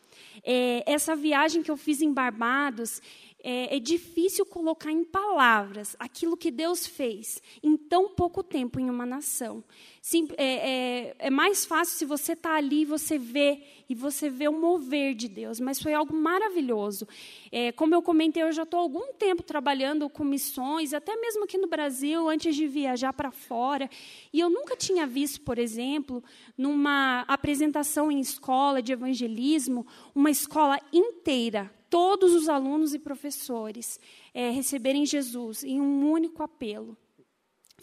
É, 0.42 0.82
essa 0.90 1.14
viagem 1.14 1.62
que 1.62 1.70
eu 1.70 1.76
fiz 1.76 2.00
em 2.00 2.12
Barbados, 2.12 3.00
é, 3.46 3.76
é, 3.76 3.78
difícil 3.78 4.46
colocar 4.46 4.90
em 4.90 5.04
palavras 5.04 5.94
aquilo 5.98 6.34
que 6.34 6.50
Deus 6.50 6.86
fez 6.86 7.42
em 7.62 7.76
tão 7.76 8.08
pouco 8.08 8.42
tempo 8.42 8.80
em 8.80 8.88
uma 8.88 9.04
nação. 9.04 9.62
Sim, 10.00 10.28
é, 10.38 10.44
é, 10.46 11.16
é, 11.18 11.30
mais 11.30 11.66
fácil 11.66 11.98
se 11.98 12.06
você 12.06 12.32
está 12.32 12.54
ali 12.54 12.80
e 12.80 12.84
você 12.86 13.18
vê 13.18 13.60
e 13.86 13.94
você 13.94 14.30
vê 14.30 14.48
o 14.48 14.58
mover 14.58 15.14
de 15.14 15.28
Deus, 15.28 15.60
mas 15.60 15.78
foi 15.78 15.92
algo 15.92 16.16
maravilhoso. 16.16 17.06
É, 17.52 17.70
como 17.70 17.94
eu 17.94 18.00
comentei, 18.00 18.42
eu 18.42 18.50
já 18.50 18.62
estou 18.62 18.80
algum 18.80 19.12
tempo 19.12 19.42
trabalhando 19.42 20.08
com 20.08 20.24
missões, 20.24 20.94
até 20.94 21.14
mesmo 21.14 21.44
aqui 21.44 21.58
no 21.58 21.68
Brasil, 21.68 22.26
antes 22.30 22.56
de 22.56 22.66
viajar 22.66 23.12
para 23.12 23.30
fora, 23.30 23.90
e 24.32 24.40
eu 24.40 24.48
nunca 24.48 24.74
tinha 24.74 25.06
visto, 25.06 25.42
por 25.42 25.58
exemplo, 25.58 26.24
numa 26.56 27.26
apresentação 27.28 28.10
em 28.10 28.20
escola 28.20 28.80
de 28.80 28.94
evangelismo, 28.94 29.86
uma 30.14 30.30
escola 30.30 30.80
inteira 30.90 31.70
todos 31.94 32.34
os 32.34 32.48
alunos 32.48 32.92
e 32.92 32.98
professores 32.98 34.00
é, 34.34 34.50
receberem 34.50 35.06
Jesus 35.06 35.62
em 35.62 35.80
um 35.80 36.10
único 36.10 36.42
apelo. 36.42 36.96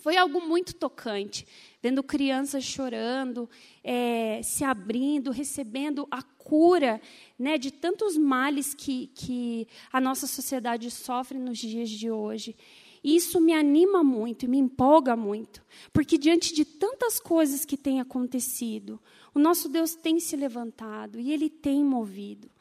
Foi 0.02 0.18
algo 0.18 0.46
muito 0.46 0.76
tocante, 0.76 1.48
vendo 1.82 2.04
crianças 2.04 2.62
chorando, 2.66 3.50
é, 3.82 4.42
se 4.44 4.66
abrindo, 4.66 5.32
recebendo 5.32 6.10
a 6.12 6.22
cura 6.22 7.00
né, 7.40 7.58
de 7.58 7.72
tantos 7.72 8.18
males 8.18 8.74
que, 8.74 9.08
que 9.16 9.66
a 9.94 10.02
nossa 10.02 10.28
sociedade 10.28 10.92
sofre 10.92 11.40
nos 11.40 11.58
dias 11.58 11.90
de 11.90 12.12
hoje. 12.12 12.54
E 13.02 13.16
isso 13.16 13.40
me 13.40 13.54
anima 13.54 14.04
muito, 14.04 14.46
me 14.46 14.58
empolga 14.58 15.16
muito, 15.16 15.64
porque 15.94 16.18
diante 16.18 16.54
de 16.54 16.66
tantas 16.66 17.18
coisas 17.18 17.64
que 17.64 17.78
têm 17.78 18.02
acontecido, 18.02 19.02
o 19.34 19.40
nosso 19.40 19.70
Deus 19.70 19.96
tem 19.96 20.20
se 20.20 20.36
levantado 20.36 21.18
e 21.18 21.32
Ele 21.32 21.50
tem 21.50 21.82
movido. 21.82 22.52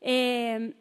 É, 0.00 0.72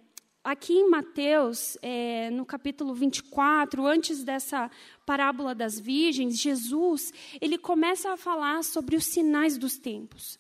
aqui 0.44 0.74
em 0.74 0.90
Mateus, 0.90 1.78
é, 1.82 2.30
no 2.30 2.46
capítulo 2.46 2.94
24, 2.94 3.86
antes 3.86 4.24
dessa 4.24 4.70
parábola 5.06 5.56
das 5.56 5.80
virgens, 5.80 6.38
Jesus 6.38 7.14
ele 7.40 7.58
começa 7.58 8.12
a 8.12 8.18
falar 8.18 8.64
sobre 8.64 8.96
os 8.96 9.06
sinais 9.06 9.58
dos 9.58 9.78
tempos. 9.78 10.38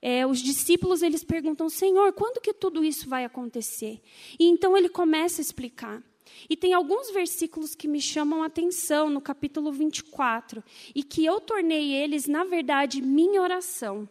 É, 0.00 0.26
os 0.26 0.40
discípulos 0.40 1.02
eles 1.02 1.22
perguntam, 1.22 1.68
Senhor, 1.68 2.12
quando 2.12 2.40
que 2.40 2.52
tudo 2.52 2.82
isso 2.82 3.08
vai 3.08 3.24
acontecer? 3.24 4.00
E 4.38 4.46
então 4.46 4.76
ele 4.76 4.88
começa 4.88 5.40
a 5.40 5.44
explicar. 5.44 6.02
E 6.48 6.56
tem 6.56 6.72
alguns 6.72 7.10
versículos 7.10 7.74
que 7.74 7.86
me 7.86 8.00
chamam 8.00 8.42
a 8.42 8.46
atenção 8.46 9.10
no 9.10 9.20
capítulo 9.20 9.70
24, 9.70 10.64
e 10.94 11.02
que 11.04 11.24
eu 11.24 11.40
tornei 11.40 11.92
eles, 11.92 12.26
na 12.26 12.42
verdade, 12.42 13.02
minha 13.02 13.40
oração. 13.40 14.08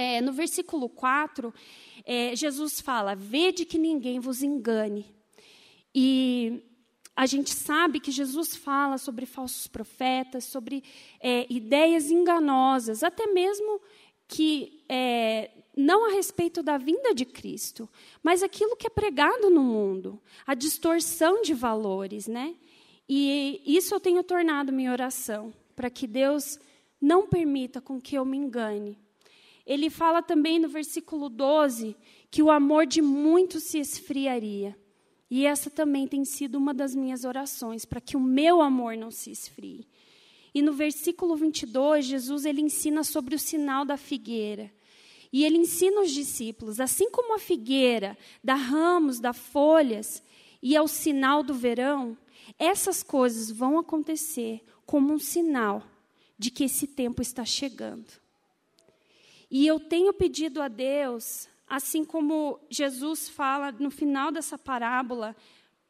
É, 0.00 0.20
no 0.20 0.32
versículo 0.32 0.88
4, 0.88 1.52
é, 2.04 2.36
Jesus 2.36 2.80
fala: 2.80 3.16
Vede 3.16 3.64
que 3.64 3.76
ninguém 3.76 4.20
vos 4.20 4.44
engane. 4.44 5.12
E 5.92 6.62
a 7.16 7.26
gente 7.26 7.50
sabe 7.50 7.98
que 7.98 8.12
Jesus 8.12 8.54
fala 8.54 8.96
sobre 8.96 9.26
falsos 9.26 9.66
profetas, 9.66 10.44
sobre 10.44 10.84
é, 11.18 11.52
ideias 11.52 12.12
enganosas, 12.12 13.02
até 13.02 13.26
mesmo 13.26 13.80
que 14.28 14.84
é, 14.88 15.50
não 15.76 16.08
a 16.08 16.12
respeito 16.12 16.62
da 16.62 16.78
vinda 16.78 17.12
de 17.12 17.24
Cristo, 17.24 17.88
mas 18.22 18.44
aquilo 18.44 18.76
que 18.76 18.86
é 18.86 18.90
pregado 18.90 19.50
no 19.50 19.64
mundo, 19.64 20.22
a 20.46 20.54
distorção 20.54 21.42
de 21.42 21.54
valores, 21.54 22.28
né? 22.28 22.54
E 23.08 23.60
isso 23.66 23.96
eu 23.96 23.98
tenho 23.98 24.22
tornado 24.22 24.72
minha 24.72 24.92
oração, 24.92 25.52
para 25.74 25.90
que 25.90 26.06
Deus 26.06 26.56
não 27.00 27.26
permita 27.26 27.80
com 27.80 28.00
que 28.00 28.14
eu 28.14 28.24
me 28.24 28.36
engane, 28.36 28.96
ele 29.68 29.90
fala 29.90 30.22
também 30.22 30.58
no 30.58 30.66
versículo 30.66 31.28
12 31.28 31.94
que 32.30 32.42
o 32.42 32.50
amor 32.50 32.86
de 32.86 33.02
muitos 33.02 33.64
se 33.64 33.78
esfriaria. 33.78 34.74
E 35.30 35.44
essa 35.44 35.68
também 35.68 36.08
tem 36.08 36.24
sido 36.24 36.56
uma 36.56 36.72
das 36.72 36.94
minhas 36.94 37.26
orações, 37.26 37.84
para 37.84 38.00
que 38.00 38.16
o 38.16 38.20
meu 38.20 38.62
amor 38.62 38.96
não 38.96 39.10
se 39.10 39.30
esfrie. 39.30 39.86
E 40.54 40.62
no 40.62 40.72
versículo 40.72 41.36
22, 41.36 42.06
Jesus 42.06 42.46
ele 42.46 42.62
ensina 42.62 43.04
sobre 43.04 43.34
o 43.34 43.38
sinal 43.38 43.84
da 43.84 43.98
figueira. 43.98 44.72
E 45.30 45.44
ele 45.44 45.58
ensina 45.58 46.00
os 46.00 46.10
discípulos, 46.10 46.80
assim 46.80 47.10
como 47.10 47.34
a 47.34 47.38
figueira 47.38 48.16
dá 48.42 48.54
ramos, 48.54 49.20
dá 49.20 49.34
folhas, 49.34 50.22
e 50.62 50.74
é 50.74 50.80
o 50.80 50.88
sinal 50.88 51.42
do 51.42 51.52
verão, 51.52 52.16
essas 52.58 53.02
coisas 53.02 53.50
vão 53.50 53.78
acontecer 53.78 54.62
como 54.86 55.12
um 55.12 55.18
sinal 55.18 55.82
de 56.38 56.50
que 56.50 56.64
esse 56.64 56.86
tempo 56.86 57.20
está 57.20 57.44
chegando. 57.44 58.27
E 59.50 59.66
eu 59.66 59.80
tenho 59.80 60.12
pedido 60.12 60.60
a 60.60 60.68
Deus 60.68 61.48
assim 61.68 62.04
como 62.04 62.58
Jesus 62.70 63.28
fala 63.28 63.70
no 63.72 63.90
final 63.90 64.32
dessa 64.32 64.56
parábola, 64.56 65.36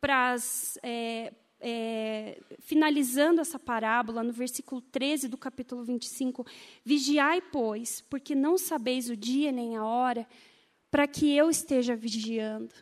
pras, 0.00 0.76
é, 0.82 1.32
é, 1.60 2.40
finalizando 2.60 3.40
essa 3.40 3.58
parábola, 3.58 4.24
no 4.24 4.32
versículo 4.32 4.80
13 4.80 5.28
do 5.28 5.38
capítulo 5.38 5.84
25, 5.84 6.44
vigiai, 6.84 7.40
pois, 7.40 8.00
porque 8.02 8.34
não 8.34 8.58
sabeis 8.58 9.08
o 9.08 9.16
dia 9.16 9.52
nem 9.52 9.76
a 9.76 9.84
hora, 9.84 10.26
para 10.90 11.06
que 11.06 11.30
eu 11.30 11.48
esteja 11.48 11.94
vigiando, 11.94 12.74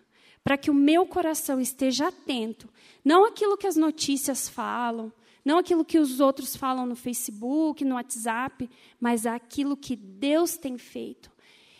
para 0.42 0.56
que 0.56 0.70
o 0.70 0.74
meu 0.74 1.06
coração 1.06 1.60
esteja 1.60 2.08
atento, 2.08 2.68
não 3.04 3.26
aquilo 3.26 3.56
que 3.56 3.66
as 3.66 3.76
notícias 3.76 4.48
falam, 4.48 5.12
não 5.46 5.58
aquilo 5.58 5.84
que 5.84 6.00
os 6.00 6.18
outros 6.18 6.56
falam 6.56 6.84
no 6.84 6.96
Facebook, 6.96 7.84
no 7.84 7.94
WhatsApp, 7.94 8.68
mas 8.98 9.24
aquilo 9.24 9.76
que 9.76 9.94
Deus 9.94 10.56
tem 10.56 10.76
feito. 10.76 11.30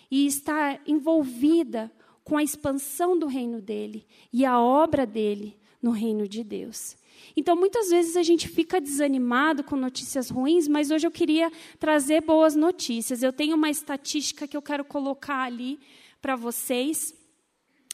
E 0.08 0.24
está 0.24 0.78
envolvida 0.86 1.90
com 2.22 2.36
a 2.36 2.44
expansão 2.44 3.18
do 3.18 3.26
reino 3.26 3.60
dele 3.60 4.06
e 4.32 4.44
a 4.44 4.60
obra 4.60 5.04
dele 5.04 5.58
no 5.82 5.90
reino 5.90 6.28
de 6.28 6.44
Deus. 6.44 6.96
Então, 7.36 7.56
muitas 7.56 7.88
vezes 7.88 8.16
a 8.16 8.22
gente 8.22 8.46
fica 8.46 8.80
desanimado 8.80 9.64
com 9.64 9.74
notícias 9.74 10.30
ruins, 10.30 10.68
mas 10.68 10.92
hoje 10.92 11.04
eu 11.04 11.10
queria 11.10 11.50
trazer 11.80 12.20
boas 12.20 12.54
notícias. 12.54 13.20
Eu 13.20 13.32
tenho 13.32 13.56
uma 13.56 13.68
estatística 13.68 14.46
que 14.46 14.56
eu 14.56 14.62
quero 14.62 14.84
colocar 14.84 15.42
ali 15.42 15.80
para 16.22 16.36
vocês 16.36 17.12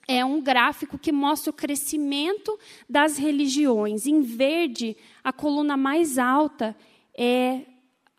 é 0.06 0.24
um 0.24 0.40
gráfico 0.40 0.98
que 0.98 1.12
mostra 1.12 1.50
o 1.50 1.54
crescimento 1.54 2.58
das 2.88 3.16
religiões. 3.16 4.06
Em 4.06 4.20
verde, 4.20 4.96
a 5.22 5.32
coluna 5.32 5.76
mais 5.76 6.18
alta 6.18 6.76
é 7.16 7.62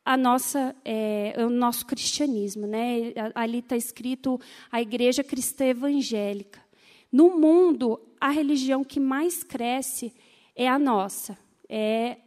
a 0.06 0.18
nossa, 0.18 0.76
é, 0.84 1.34
o 1.38 1.50
nosso 1.50 1.86
cristianismo, 1.86 2.68
né? 2.68 3.14
Ali 3.36 3.60
está 3.60 3.76
escrito 3.76 4.40
a 4.72 4.82
Igreja 4.82 5.24
Cristã 5.24 5.66
Evangélica. 5.66 6.62
No 7.12 7.38
mundo, 7.40 8.00
a 8.20 8.30
religião 8.30 8.84
que 8.84 9.00
mais 9.00 9.44
cresce 9.44 10.14
é 10.56 10.68
a 10.68 10.80
nossa, 10.80 11.38
é 11.70 12.18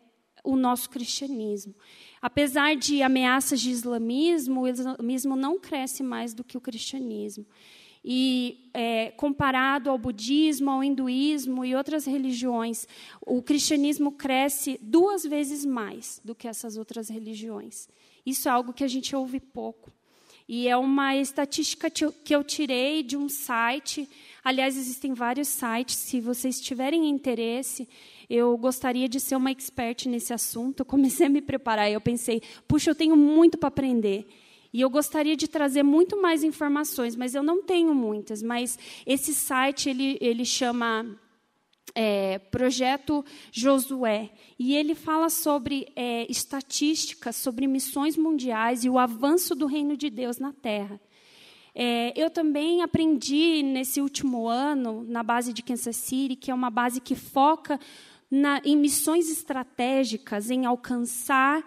o 0.44 0.56
nosso 0.56 0.88
cristianismo. 0.88 1.74
Apesar 2.22 2.76
de 2.76 3.02
ameaças 3.02 3.60
de 3.60 3.70
islamismo, 3.70 4.62
o 4.62 4.68
islamismo 4.68 5.36
não 5.36 5.58
cresce 5.58 6.02
mais 6.02 6.32
do 6.32 6.44
que 6.44 6.56
o 6.56 6.60
cristianismo 6.60 7.46
e 8.08 8.70
é, 8.72 8.95
comparado 9.16 9.90
ao 9.90 9.98
budismo, 9.98 10.70
ao 10.70 10.84
hinduísmo 10.84 11.64
e 11.64 11.74
outras 11.74 12.04
religiões, 12.04 12.86
o 13.20 13.42
cristianismo 13.42 14.12
cresce 14.12 14.78
duas 14.80 15.24
vezes 15.24 15.64
mais 15.64 16.20
do 16.24 16.34
que 16.34 16.46
essas 16.46 16.76
outras 16.76 17.08
religiões. 17.08 17.88
Isso 18.24 18.48
é 18.48 18.52
algo 18.52 18.72
que 18.72 18.84
a 18.84 18.88
gente 18.88 19.16
ouve 19.16 19.40
pouco. 19.40 19.90
E 20.48 20.68
é 20.68 20.76
uma 20.76 21.16
estatística 21.16 21.90
que 21.90 22.34
eu 22.34 22.44
tirei 22.44 23.02
de 23.02 23.16
um 23.16 23.28
site. 23.28 24.08
Aliás, 24.44 24.76
existem 24.76 25.12
vários 25.12 25.48
sites. 25.48 25.96
Se 25.96 26.20
vocês 26.20 26.60
tiverem 26.60 27.08
interesse, 27.10 27.88
eu 28.30 28.56
gostaria 28.56 29.08
de 29.08 29.18
ser 29.18 29.34
uma 29.34 29.50
expert 29.50 30.06
nesse 30.06 30.32
assunto. 30.32 30.80
Eu 30.80 30.86
comecei 30.86 31.26
a 31.26 31.30
me 31.30 31.42
preparar 31.42 31.90
e 31.90 31.94
eu 31.94 32.00
pensei, 32.00 32.40
puxa, 32.68 32.90
eu 32.90 32.94
tenho 32.94 33.16
muito 33.16 33.58
para 33.58 33.68
aprender. 33.68 34.24
E 34.72 34.80
eu 34.80 34.90
gostaria 34.90 35.36
de 35.36 35.48
trazer 35.48 35.82
muito 35.82 36.20
mais 36.20 36.42
informações, 36.44 37.16
mas 37.16 37.34
eu 37.34 37.42
não 37.42 37.62
tenho 37.62 37.94
muitas. 37.94 38.42
Mas 38.42 38.78
esse 39.06 39.34
site 39.34 39.90
ele, 39.90 40.18
ele 40.20 40.44
chama 40.44 41.18
é, 41.94 42.38
Projeto 42.38 43.24
Josué. 43.50 44.30
E 44.58 44.74
ele 44.74 44.94
fala 44.94 45.30
sobre 45.30 45.88
é, 45.96 46.30
estatísticas, 46.30 47.36
sobre 47.36 47.66
missões 47.66 48.16
mundiais 48.16 48.84
e 48.84 48.90
o 48.90 48.98
avanço 48.98 49.54
do 49.54 49.66
reino 49.66 49.96
de 49.96 50.10
Deus 50.10 50.38
na 50.38 50.52
Terra. 50.52 51.00
É, 51.74 52.12
eu 52.16 52.30
também 52.30 52.82
aprendi 52.82 53.62
nesse 53.62 54.00
último 54.00 54.48
ano, 54.48 55.04
na 55.08 55.22
base 55.22 55.52
de 55.52 55.62
Kansas 55.62 55.96
City, 55.96 56.36
que 56.36 56.50
é 56.50 56.54
uma 56.54 56.70
base 56.70 57.00
que 57.00 57.14
foca 57.14 57.78
na, 58.30 58.60
em 58.64 58.76
missões 58.76 59.30
estratégicas, 59.30 60.50
em 60.50 60.64
alcançar 60.64 61.62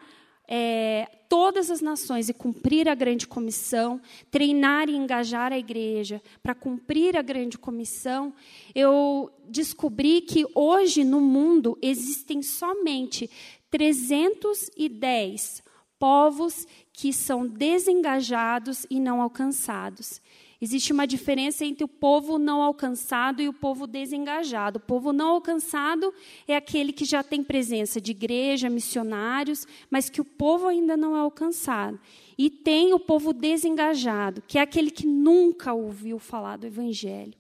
é, 0.52 1.08
todas 1.30 1.70
as 1.70 1.80
nações 1.80 2.28
e 2.28 2.34
cumprir 2.34 2.90
a 2.90 2.96
grande 2.96 3.28
comissão, 3.28 4.02
treinar 4.32 4.90
e 4.90 4.96
engajar 4.96 5.54
a 5.54 5.60
igreja 5.60 6.20
para 6.42 6.56
cumprir 6.56 7.16
a 7.16 7.22
grande 7.22 7.56
comissão, 7.56 8.34
eu 8.74 9.32
descobri 9.48 10.22
que 10.22 10.44
hoje 10.56 11.04
no 11.04 11.22
mundo 11.22 11.78
existem 11.84 12.42
somente 12.42 13.30
310 13.70 15.62
povos 16.00 16.66
que 16.92 17.14
são 17.14 17.46
desengajados 17.46 18.88
e 18.90 19.00
não 19.00 19.22
alcançados. 19.22 20.20
Existe 20.62 20.92
uma 20.92 21.08
diferença 21.08 21.64
entre 21.64 21.86
o 21.86 21.88
povo 21.88 22.38
não 22.38 22.62
alcançado 22.62 23.42
e 23.42 23.48
o 23.48 23.54
povo 23.54 23.88
desengajado. 23.88 24.78
O 24.78 24.82
povo 24.82 25.14
não 25.14 25.30
alcançado 25.30 26.14
é 26.46 26.54
aquele 26.54 26.92
que 26.92 27.06
já 27.06 27.24
tem 27.24 27.42
presença 27.42 28.02
de 28.02 28.12
igreja, 28.12 28.70
missionários, 28.70 29.66
mas 29.90 30.10
que 30.10 30.20
o 30.20 30.26
povo 30.26 30.68
ainda 30.68 30.98
não 30.98 31.16
é 31.16 31.20
alcançado. 31.20 31.98
E 32.38 32.50
tem 32.50 32.94
o 32.94 33.00
povo 33.00 33.32
desengajado, 33.32 34.44
que 34.46 34.58
é 34.58 34.62
aquele 34.62 34.92
que 34.92 35.08
nunca 35.08 35.72
ouviu 35.72 36.20
falar 36.20 36.58
do 36.58 36.68
Evangelho. 36.68 37.34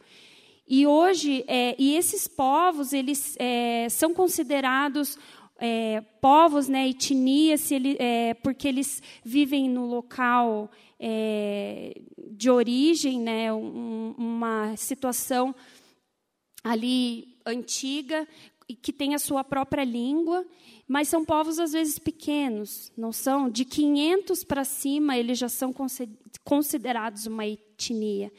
E 0.66 0.88
hoje, 0.88 1.44
é, 1.46 1.76
e 1.78 1.96
esses 1.96 2.26
povos, 2.26 2.94
eles 2.94 3.36
é, 3.38 3.88
são 3.90 4.14
considerados 4.14 5.18
é, 5.58 6.02
povos, 6.22 6.70
né, 6.70 6.88
etnias, 6.88 7.70
ele, 7.70 7.98
é, 8.00 8.34
porque 8.36 8.68
eles 8.68 9.04
vivem 9.24 9.70
no 9.70 9.86
local 9.86 10.72
é, 11.00 12.02
de 12.32 12.50
origem, 12.50 13.20
né, 13.20 13.54
um, 13.54 14.14
uma 14.18 14.76
situação 14.76 15.56
ali 16.64 17.38
antiga 17.46 18.28
e 18.68 18.76
que 18.76 18.94
tem 18.94 19.16
a 19.16 19.20
sua 19.20 19.44
própria 19.44 19.84
língua, 19.84 20.46
mas 20.88 21.08
são 21.08 21.26
povos 21.26 21.58
às 21.58 21.72
vezes 21.72 21.98
pequenos, 21.98 22.92
não 22.96 23.12
são? 23.12 23.50
De 23.50 23.66
500 23.66 24.44
para 24.44 24.64
cima 24.64 25.18
eles 25.18 25.40
já 25.40 25.50
são 25.50 25.74
considerados 26.44 27.26
uma 27.26 27.48
etnia. 27.48 28.32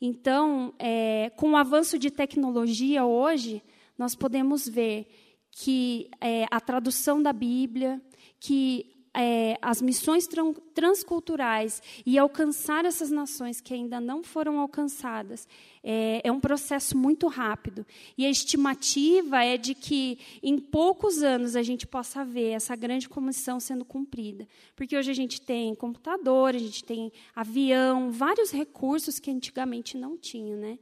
Então, 0.00 0.74
é, 0.78 1.30
com 1.36 1.52
o 1.52 1.56
avanço 1.56 1.98
de 1.98 2.10
tecnologia 2.10 3.04
hoje, 3.04 3.62
nós 3.98 4.14
podemos 4.14 4.68
ver 4.68 5.06
que 5.50 6.10
é, 6.20 6.46
a 6.50 6.60
tradução 6.60 7.22
da 7.22 7.32
Bíblia, 7.32 8.00
que 8.38 8.93
é, 9.16 9.56
as 9.62 9.80
missões 9.80 10.28
transculturais 10.74 11.80
e 12.04 12.18
alcançar 12.18 12.84
essas 12.84 13.10
nações 13.10 13.60
que 13.60 13.72
ainda 13.72 14.00
não 14.00 14.24
foram 14.24 14.58
alcançadas 14.58 15.46
é, 15.82 16.20
é, 16.24 16.32
um 16.32 16.40
processo 16.40 16.96
muito 16.96 17.28
rápido. 17.28 17.86
E 18.18 18.26
a 18.26 18.30
estimativa 18.30 19.44
é 19.44 19.56
de 19.56 19.74
que 19.74 20.18
em 20.42 20.58
poucos 20.58 21.22
anos 21.22 21.54
a 21.54 21.62
gente 21.62 21.86
possa 21.86 22.24
ver 22.24 22.50
essa 22.50 22.74
grande 22.74 23.08
comissão 23.08 23.60
sendo 23.60 23.84
cumprida. 23.84 24.48
Porque 24.74 24.96
hoje 24.96 25.10
a 25.10 25.14
gente 25.14 25.40
tem 25.40 25.74
computador, 25.74 26.54
a 26.54 26.58
gente 26.58 26.82
tem 26.82 27.12
avião, 27.36 28.10
vários 28.10 28.50
recursos 28.50 29.18
que 29.20 29.30
antigamente 29.30 29.96
não 29.96 30.18
tinha. 30.18 30.56
Né? 30.56 30.78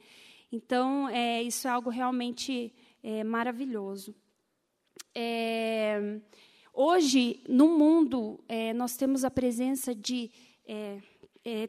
Então, 0.50 1.08
é, 1.08 1.42
isso 1.42 1.68
é 1.68 1.70
algo 1.70 1.90
realmente 1.90 2.72
é, 3.02 3.22
maravilhoso. 3.24 4.14
É, 5.14 6.18
Hoje, 6.74 7.40
no 7.46 7.76
mundo, 7.76 8.40
é, 8.48 8.72
nós 8.72 8.96
temos 8.96 9.24
a 9.24 9.30
presença 9.30 9.94
de. 9.94 10.30
É, 10.66 10.98
é, 11.44 11.68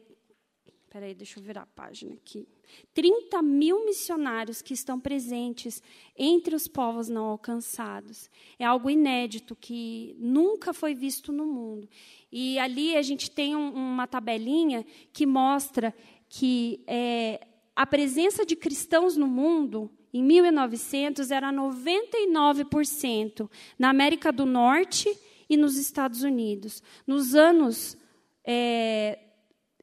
peraí, 0.88 1.14
deixa 1.14 1.38
eu 1.38 1.42
virar 1.42 1.62
a 1.62 1.66
página 1.66 2.14
aqui. 2.14 2.48
30 2.94 3.42
mil 3.42 3.84
missionários 3.84 4.62
que 4.62 4.72
estão 4.72 4.98
presentes 4.98 5.82
entre 6.16 6.56
os 6.56 6.66
povos 6.66 7.10
não 7.10 7.26
alcançados. 7.26 8.30
É 8.58 8.64
algo 8.64 8.88
inédito 8.88 9.54
que 9.54 10.16
nunca 10.18 10.72
foi 10.72 10.94
visto 10.94 11.32
no 11.32 11.44
mundo. 11.44 11.86
E 12.32 12.58
ali 12.58 12.96
a 12.96 13.02
gente 13.02 13.30
tem 13.30 13.54
um, 13.54 13.74
uma 13.74 14.06
tabelinha 14.06 14.86
que 15.12 15.26
mostra 15.26 15.94
que 16.30 16.82
é, 16.86 17.46
a 17.76 17.86
presença 17.86 18.46
de 18.46 18.56
cristãos 18.56 19.18
no 19.18 19.26
mundo 19.26 19.90
em 20.14 20.22
1900 20.22 21.30
era 21.32 21.52
99% 21.52 23.50
na 23.76 23.90
América 23.90 24.30
do 24.30 24.46
Norte 24.46 25.12
e 25.50 25.56
nos 25.56 25.76
Estados 25.76 26.22
Unidos. 26.22 26.80
Nos 27.04 27.34
anos 27.34 27.96
é, 28.44 29.18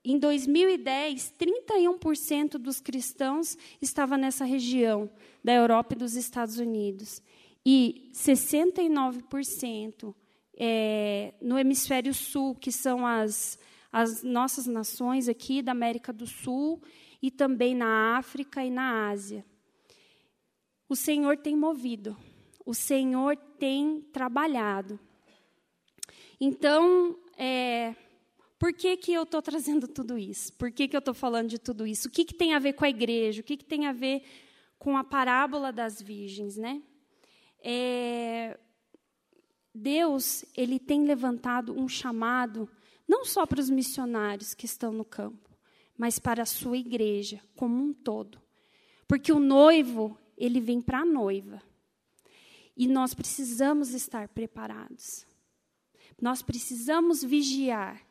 em 0.05 0.17
2010, 0.17 1.33
31% 1.37 2.51
dos 2.51 2.79
cristãos 2.79 3.57
estava 3.81 4.17
nessa 4.17 4.45
região 4.45 5.11
da 5.43 5.51
Europa 5.51 5.95
e 5.95 5.97
dos 5.97 6.15
Estados 6.15 6.59
Unidos. 6.59 7.21
E 7.65 8.09
69% 8.13 10.15
é, 10.57 11.33
no 11.41 11.59
hemisfério 11.59 12.13
sul, 12.13 12.55
que 12.55 12.71
são 12.71 13.05
as, 13.05 13.59
as 13.91 14.23
nossas 14.23 14.65
nações 14.65 15.27
aqui 15.27 15.61
da 15.61 15.73
América 15.73 16.13
do 16.13 16.25
Sul, 16.25 16.81
e 17.21 17.29
também 17.29 17.75
na 17.75 18.17
África 18.17 18.63
e 18.63 18.71
na 18.71 19.09
Ásia 19.09 19.45
o 20.91 20.95
Senhor 20.95 21.37
tem 21.37 21.55
movido, 21.55 22.17
o 22.65 22.73
Senhor 22.73 23.37
tem 23.37 24.01
trabalhado. 24.11 24.99
Então, 26.37 27.17
é, 27.37 27.95
por 28.59 28.73
que, 28.73 28.97
que 28.97 29.13
eu 29.13 29.23
estou 29.23 29.41
trazendo 29.41 29.87
tudo 29.87 30.17
isso? 30.17 30.51
Por 30.57 30.69
que, 30.69 30.89
que 30.89 30.95
eu 30.95 30.99
estou 30.99 31.13
falando 31.13 31.47
de 31.47 31.57
tudo 31.57 31.87
isso? 31.87 32.09
O 32.09 32.11
que, 32.11 32.25
que 32.25 32.33
tem 32.33 32.53
a 32.53 32.59
ver 32.59 32.73
com 32.73 32.83
a 32.83 32.89
igreja? 32.89 33.39
O 33.39 33.43
que, 33.43 33.55
que 33.55 33.63
tem 33.63 33.87
a 33.87 33.93
ver 33.93 34.21
com 34.77 34.97
a 34.97 35.03
parábola 35.03 35.71
das 35.71 36.01
virgens, 36.01 36.57
né? 36.57 36.81
É, 37.63 38.59
Deus 39.73 40.43
ele 40.57 40.77
tem 40.77 41.05
levantado 41.05 41.71
um 41.71 41.87
chamado 41.87 42.67
não 43.07 43.23
só 43.23 43.45
para 43.45 43.61
os 43.61 43.69
missionários 43.69 44.53
que 44.53 44.65
estão 44.65 44.91
no 44.91 45.05
campo, 45.05 45.49
mas 45.97 46.19
para 46.19 46.43
a 46.43 46.45
sua 46.45 46.77
igreja 46.77 47.39
como 47.55 47.81
um 47.81 47.93
todo. 47.93 48.41
Porque 49.07 49.31
o 49.31 49.39
noivo, 49.39 50.17
ele 50.41 50.59
vem 50.59 50.81
para 50.81 51.01
a 51.01 51.05
noiva. 51.05 51.61
E 52.75 52.87
nós 52.87 53.13
precisamos 53.13 53.93
estar 53.93 54.27
preparados. 54.29 55.25
Nós 56.19 56.41
precisamos 56.41 57.23
vigiar. 57.23 58.01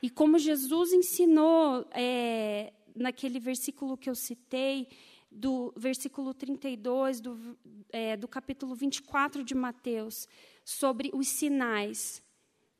E 0.00 0.08
como 0.08 0.38
Jesus 0.38 0.92
ensinou 0.92 1.86
é, 1.90 2.72
naquele 2.94 3.40
versículo 3.40 3.96
que 3.96 4.08
eu 4.08 4.14
citei, 4.14 4.88
do 5.34 5.72
versículo 5.76 6.32
32 6.32 7.20
do, 7.20 7.58
é, 7.90 8.16
do 8.16 8.28
capítulo 8.28 8.72
24 8.76 9.42
de 9.42 9.54
Mateus, 9.54 10.28
sobre 10.64 11.10
os 11.12 11.26
sinais. 11.26 12.22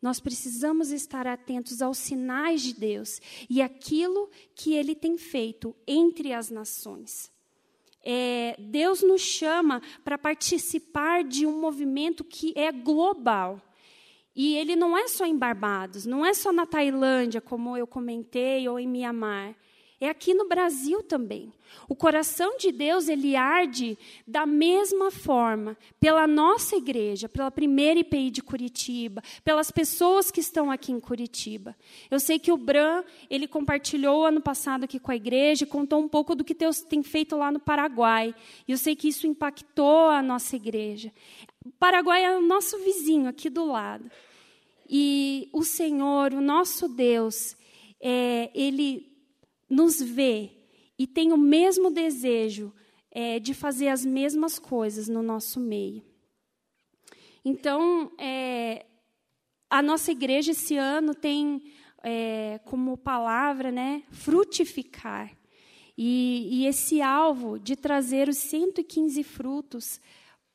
Nós 0.00 0.20
precisamos 0.20 0.92
estar 0.92 1.26
atentos 1.26 1.83
aos 1.83 1.98
sinais 1.98 2.62
de 2.62 2.74
Deus 2.74 3.20
e 3.50 3.61
aquilo 3.61 4.30
que 4.54 4.74
Ele 4.74 4.94
tem 4.94 5.18
feito 5.18 5.74
entre 5.87 6.33
as 6.33 6.48
nações. 6.48 7.33
É, 8.05 8.55
Deus 8.59 9.03
nos 9.03 9.23
chama 9.23 9.81
para 10.05 10.19
participar 10.19 11.25
de 11.25 11.47
um 11.47 11.59
movimento 11.59 12.23
que 12.23 12.53
é 12.57 12.71
global. 12.71 13.61
E 14.37 14.57
ele 14.57 14.75
não 14.75 14.97
é 14.97 15.07
só 15.07 15.25
em 15.25 15.38
Barbados, 15.38 16.05
não 16.05 16.27
é 16.27 16.35
só 16.35 16.53
na 16.53 16.67
Tailândia, 16.67 17.40
como 17.40 17.77
eu 17.77 17.87
comentei, 17.87 18.69
ou 18.69 18.79
em 18.79 18.87
Mianmar. 18.87 19.55
É 20.05 20.11
aqui 20.11 20.35
no 20.35 20.47
Brasil 20.47 21.03
também. 21.03 21.51
O 21.88 21.97
coração 21.97 22.59
de 22.59 22.71
Deus, 22.71 23.09
ele 23.09 23.35
arde 23.37 23.97
da 24.29 24.45
mesma 24.45 25.11
forma 25.11 25.79
pela 25.99 26.27
nossa 26.27 26.77
igreja, 26.77 27.27
pela 27.27 27.51
primeira 27.51 28.01
IPI 28.01 28.31
de 28.31 28.43
Curitiba, 28.43 29.23
pelas 29.43 29.71
pessoas 29.71 30.31
que 30.31 30.40
estão 30.40 30.71
aqui 30.71 30.93
em 30.93 31.01
Curitiba. 31.01 31.75
Eu 32.11 32.21
sei 32.21 32.38
que 32.38 32.53
o 32.53 32.57
Bran, 32.59 33.03
ele 33.31 33.49
compartilhou 33.49 34.27
ano 34.27 34.43
passado 34.43 34.85
aqui 34.85 34.99
com 34.99 35.11
a 35.11 35.17
igreja, 35.17 35.64
contou 35.64 36.03
um 36.03 36.09
pouco 36.09 36.35
do 36.35 36.45
que 36.45 36.53
Deus 36.53 36.83
tem 36.83 37.03
feito 37.03 37.35
lá 37.35 37.51
no 37.51 37.59
Paraguai. 37.59 38.35
E 38.69 38.73
eu 38.73 38.77
sei 38.77 38.95
que 38.95 39.09
isso 39.09 39.27
impactou 39.27 40.11
a 40.11 40.21
nossa 40.21 40.55
igreja. 40.55 41.11
O 41.64 41.71
Paraguai 41.71 42.27
é 42.27 42.37
o 42.37 42.43
nosso 42.43 42.77
vizinho 42.81 43.27
aqui 43.27 43.49
do 43.49 43.64
lado. 43.64 44.11
E 44.87 45.49
o 45.51 45.64
Senhor, 45.64 46.35
o 46.35 46.43
nosso 46.43 46.88
Deus, 46.90 47.57
é, 47.99 48.51
ele 48.55 49.13
nos 49.74 50.00
vê 50.00 50.52
e 50.98 51.06
tem 51.06 51.32
o 51.32 51.37
mesmo 51.37 51.90
desejo 51.90 52.72
é, 53.10 53.38
de 53.40 53.52
fazer 53.52 53.88
as 53.88 54.04
mesmas 54.04 54.58
coisas 54.58 55.08
no 55.08 55.22
nosso 55.22 55.58
meio. 55.58 56.04
Então, 57.44 58.12
é, 58.18 58.87
a 59.68 59.82
nossa 59.82 60.12
igreja 60.12 60.52
esse 60.52 60.76
ano 60.76 61.14
tem 61.14 61.72
é, 62.02 62.60
como 62.64 62.96
palavra 62.96 63.72
né, 63.72 64.04
frutificar. 64.10 65.37
E, 65.96 66.48
e, 66.50 66.66
esse 66.66 67.00
alvo 67.00 67.58
de 67.58 67.76
trazer 67.76 68.28
os 68.28 68.37
115 68.38 69.22
frutos 69.22 70.00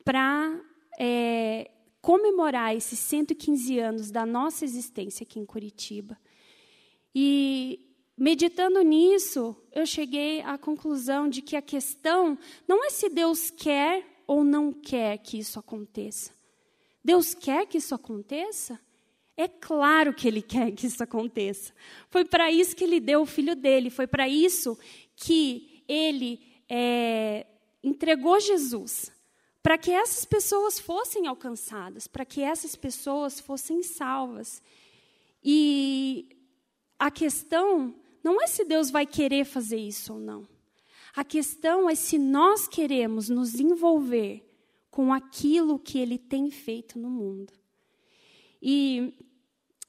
para 0.04 0.60
é, 1.00 1.72
comemorar 2.02 2.76
esses 2.76 3.00
115 3.00 3.80
anos 3.80 4.12
da 4.12 4.26
nossa 4.26 4.66
existência 4.66 5.24
aqui 5.24 5.40
em 5.40 5.46
Curitiba. 5.46 6.18
E 7.16 7.89
Meditando 8.20 8.82
nisso, 8.82 9.56
eu 9.72 9.86
cheguei 9.86 10.42
à 10.42 10.58
conclusão 10.58 11.30
de 11.30 11.42
que 11.42 11.56
a 11.56 11.62
questão 11.62 12.38
não 12.68 12.84
é 12.84 12.90
se 12.90 13.08
Deus 13.08 13.50
quer 13.50 14.06
ou 14.28 14.44
não 14.44 14.74
quer 14.74 15.18
que 15.20 15.40
isso 15.40 15.58
aconteça. 15.58 16.32
Deus 17.02 17.34
quer 17.34 17.66
que 17.66 17.78
isso 17.78 17.96
aconteça? 17.96 18.78
É 19.38 19.48
claro 19.48 20.14
que 20.14 20.28
Ele 20.28 20.42
quer 20.44 20.70
que 20.74 20.86
isso 20.86 21.02
aconteça. 21.02 21.74
Foi 22.10 22.26
para 22.26 22.52
isso 22.52 22.76
que 22.76 22.84
Ele 22.84 23.00
deu 23.00 23.22
o 23.22 23.26
filho 23.26 23.56
dele, 23.56 23.90
foi 23.90 24.06
para 24.06 24.28
isso 24.28 24.78
que 25.16 25.82
Ele 25.88 26.42
é, 26.68 27.46
entregou 27.82 28.38
Jesus 28.38 29.14
para 29.64 29.78
que 29.78 29.92
essas 29.92 30.26
pessoas 30.26 30.78
fossem 30.78 31.26
alcançadas, 31.26 32.06
para 32.06 32.26
que 32.26 32.42
essas 32.42 32.76
pessoas 32.76 33.40
fossem 33.40 33.82
salvas. 33.82 34.62
E 35.44 36.30
a 36.98 37.10
questão 37.10 37.96
não 38.24 38.42
é 38.42 38.48
se 38.48 38.66
Deus 38.66 38.90
vai 38.90 39.06
querer 39.06 39.46
fazer 39.46 39.78
isso 39.78 40.14
ou 40.14 40.20
não. 40.20 40.48
A 41.16 41.24
questão 41.24 41.90
é 41.90 41.96
se 41.96 42.18
nós 42.18 42.68
queremos 42.68 43.30
nos 43.30 43.60
envolver 43.60 44.46
com 44.90 45.14
aquilo 45.14 45.80
que 45.80 45.98
Ele 45.98 46.18
tem 46.18 46.52
feito 46.52 47.00
no 47.00 47.10
mundo. 47.10 47.54
E 48.62 49.14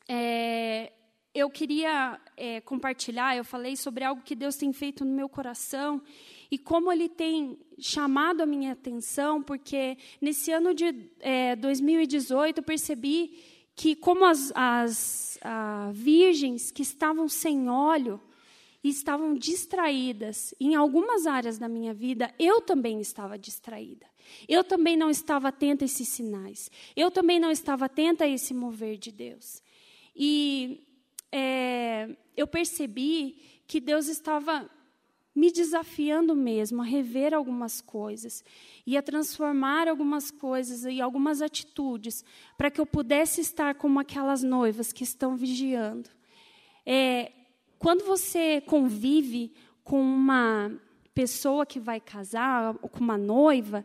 é, 0.09 0.93
eu 1.35 1.49
queria 1.49 2.21
é, 2.37 2.61
compartilhar, 2.61 3.37
eu 3.37 3.45
falei 3.45 3.77
sobre 3.77 4.05
algo 4.05 4.23
que 4.23 4.35
Deus 4.35 4.57
tem 4.57 4.73
feito 4.73 5.05
no 5.05 5.15
meu 5.15 5.29
coração 5.29 6.03
e 6.51 6.59
como 6.59 6.91
Ele 6.91 7.09
tem 7.09 7.59
chamado 7.79 8.41
a 8.41 8.47
minha 8.47 8.73
atenção, 8.73 9.43
porque 9.43 9.97
nesse 10.21 10.51
ano 10.51 10.75
de 10.75 11.11
é, 11.21 11.55
2018 11.57 12.59
eu 12.59 12.65
percebi 12.65 13.60
que, 13.81 13.97
como 13.97 14.27
as, 14.27 14.53
as 14.55 15.41
virgens 15.95 16.71
que 16.71 16.83
estavam 16.83 17.31
sem 17.31 17.71
óleo 17.71 18.21
e 18.85 18.91
estavam 18.91 19.33
distraídas. 19.33 20.55
Em 20.61 20.75
algumas 20.75 21.27
áreas 21.27 21.57
da 21.57 21.67
minha 21.67 21.95
vida, 21.95 22.31
eu 22.39 22.61
também 22.61 23.01
estava 23.01 23.39
distraída. 23.39 24.07
Eu 24.47 24.63
também 24.63 24.99
não 24.99 25.09
estava 25.09 25.49
atenta 25.49 25.83
a 25.83 25.87
esses 25.87 26.07
sinais. 26.09 26.71
Eu 26.95 27.11
também 27.11 27.41
não 27.41 27.51
estava 27.51 27.87
atenta 27.87 28.25
a 28.25 28.29
esse 28.29 28.53
mover 28.53 28.99
de 28.99 29.11
Deus. 29.11 29.63
E 30.15 30.87
é, 31.33 32.15
eu 32.37 32.47
percebi 32.47 33.63
que 33.67 33.81
Deus 33.81 34.09
estava 34.09 34.71
me 35.35 35.51
desafiando 35.53 36.35
mesmo 36.35 36.83
a 36.83 36.85
rever 36.85 37.33
algumas 37.33 37.81
coisas 37.81 38.45
e 38.87 38.97
a 38.97 39.03
transformar 39.03 39.89
algumas 39.89 40.31
coisas 40.31 40.85
e 40.85 41.01
algumas 41.01 41.41
atitudes 41.41 42.25
para 42.59 42.71
que 42.71 42.81
eu 42.81 42.87
pudesse 42.87 43.41
estar 43.41 43.75
como 43.77 44.01
aquelas 44.01 44.43
noivas 44.43 44.93
que 44.93 45.05
estão 45.05 45.37
vigiando. 45.37 46.11
É, 46.85 47.33
quando 47.79 48.05
você 48.05 48.61
convive 48.63 49.53
com 49.85 50.01
uma 50.01 50.73
pessoa 51.15 51.65
que 51.65 51.79
vai 51.79 52.01
casar, 52.01 52.77
ou 52.83 52.89
com 52.89 53.01
uma 53.01 53.19
noiva, 53.19 53.85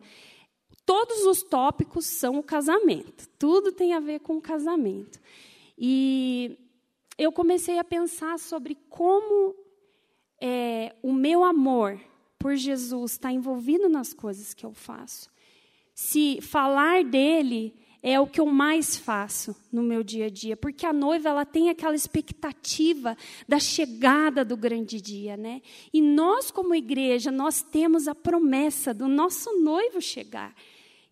todos 0.86 1.26
os 1.26 1.44
tópicos 1.44 2.06
são 2.06 2.38
o 2.38 2.44
casamento. 2.44 3.28
Tudo 3.40 3.72
tem 3.72 3.94
a 3.94 4.00
ver 4.00 4.20
com 4.20 4.38
o 4.38 4.42
casamento. 4.42 5.20
E 5.78 6.58
eu 7.18 7.32
comecei 7.32 7.80
a 7.80 7.84
pensar 7.84 8.40
sobre 8.40 8.76
como 8.90 9.56
é, 10.42 10.96
meu 11.26 11.44
amor 11.44 12.00
por 12.38 12.56
Jesus 12.56 13.14
está 13.14 13.32
envolvido 13.32 13.90
nas 13.90 14.14
coisas 14.14 14.54
que 14.54 14.64
eu 14.64 14.74
faço. 14.74 15.28
Se 15.96 16.40
falar 16.40 17.04
dele 17.04 17.74
é 18.04 18.20
o 18.20 18.28
que 18.28 18.40
eu 18.40 18.46
mais 18.46 18.96
faço 18.96 19.56
no 19.72 19.82
meu 19.82 20.04
dia 20.04 20.28
a 20.28 20.30
dia, 20.30 20.56
porque 20.56 20.86
a 20.86 20.94
noiva 20.94 21.30
ela 21.30 21.44
tem 21.44 21.72
aquela 21.72 21.96
expectativa 21.96 23.18
da 23.48 23.58
chegada 23.58 24.46
do 24.46 24.56
grande 24.56 25.02
dia, 25.02 25.36
né? 25.36 25.64
E 25.92 26.00
nós 26.00 26.52
como 26.52 26.76
igreja, 26.76 27.32
nós 27.32 27.64
temos 27.64 28.08
a 28.08 28.14
promessa 28.14 28.94
do 28.94 29.08
nosso 29.08 29.60
noivo 29.60 30.00
chegar. 30.00 30.54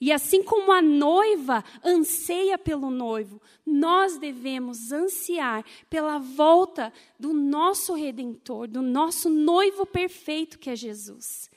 E 0.03 0.11
assim 0.11 0.43
como 0.43 0.69
a 0.73 0.81
noiva 0.81 1.63
anseia 1.81 2.57
pelo 2.57 2.91
noivo, 2.91 3.41
nós 3.65 4.17
devemos 4.17 4.91
ansiar 4.91 5.63
pela 5.89 6.19
volta 6.19 6.91
do 7.17 7.31
nosso 7.31 7.93
redentor, 7.93 8.67
do 8.67 8.81
nosso 8.81 9.29
noivo 9.29 9.85
perfeito 9.85 10.59
que 10.59 10.69
é 10.69 10.75
Jesus. 10.75 11.49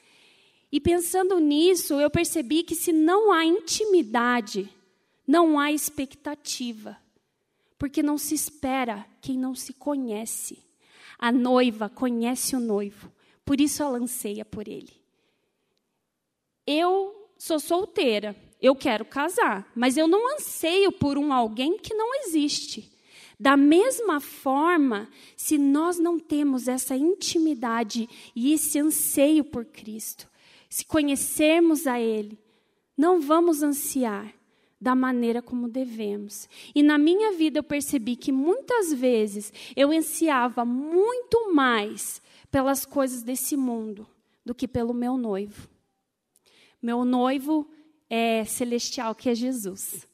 E 0.70 0.80
pensando 0.80 1.40
nisso, 1.40 1.94
eu 1.94 2.08
percebi 2.08 2.62
que 2.62 2.76
se 2.76 2.92
não 2.92 3.32
há 3.32 3.44
intimidade, 3.44 4.72
não 5.26 5.58
há 5.58 5.72
expectativa, 5.72 6.96
porque 7.76 8.00
não 8.00 8.16
se 8.16 8.36
espera 8.36 9.04
quem 9.20 9.36
não 9.36 9.56
se 9.56 9.72
conhece. 9.72 10.62
A 11.18 11.32
noiva 11.32 11.88
conhece 11.88 12.54
o 12.54 12.60
noivo, 12.60 13.10
por 13.44 13.60
isso 13.60 13.82
ela 13.82 13.98
anseia 13.98 14.44
por 14.44 14.68
ele. 14.68 15.02
Eu 16.64 17.25
sou 17.38 17.58
solteira, 17.58 18.36
eu 18.60 18.74
quero 18.74 19.04
casar, 19.04 19.70
mas 19.74 19.96
eu 19.96 20.08
não 20.08 20.34
anseio 20.34 20.90
por 20.92 21.18
um 21.18 21.32
alguém 21.32 21.78
que 21.78 21.94
não 21.94 22.14
existe. 22.22 22.90
Da 23.38 23.56
mesma 23.56 24.18
forma, 24.18 25.08
se 25.36 25.58
nós 25.58 25.98
não 25.98 26.18
temos 26.18 26.68
essa 26.68 26.96
intimidade 26.96 28.08
e 28.34 28.52
esse 28.52 28.78
anseio 28.78 29.44
por 29.44 29.64
Cristo, 29.66 30.26
se 30.70 30.86
conhecermos 30.86 31.86
a 31.86 32.00
Ele, 32.00 32.38
não 32.96 33.20
vamos 33.20 33.62
ansiar, 33.62 34.34
da 34.80 34.94
maneira 34.94 35.40
como 35.42 35.68
devemos. 35.68 36.48
E 36.74 36.82
na 36.82 36.98
minha 36.98 37.32
vida 37.32 37.58
eu 37.58 37.62
percebi 37.62 38.16
que 38.16 38.30
muitas 38.30 38.92
vezes 38.92 39.52
eu 39.74 39.90
ansiava 39.90 40.64
muito 40.64 41.54
mais 41.54 42.20
pelas 42.50 42.84
coisas 42.84 43.22
desse 43.22 43.56
mundo 43.56 44.06
do 44.44 44.54
que 44.54 44.68
pelo 44.68 44.94
meu 44.94 45.16
noivo. 45.16 45.68
Meu 46.82 47.04
noivo 47.04 47.68
é 48.08 48.44
celestial, 48.44 49.14
que 49.14 49.28
é 49.28 49.34
Jesus. 49.34 50.06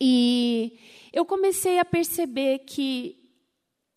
E 0.00 0.78
eu 1.12 1.24
comecei 1.24 1.78
a 1.78 1.84
perceber 1.84 2.60
que 2.60 3.16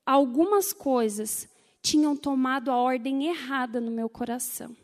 algumas 0.06 0.72
coisas 0.72 1.48
tinham 1.82 2.16
tomado 2.16 2.72
a 2.72 2.78
ordem 2.78 3.28
errada 3.28 3.80
no 3.82 3.92
meu 3.92 4.10
coração. 4.10 4.76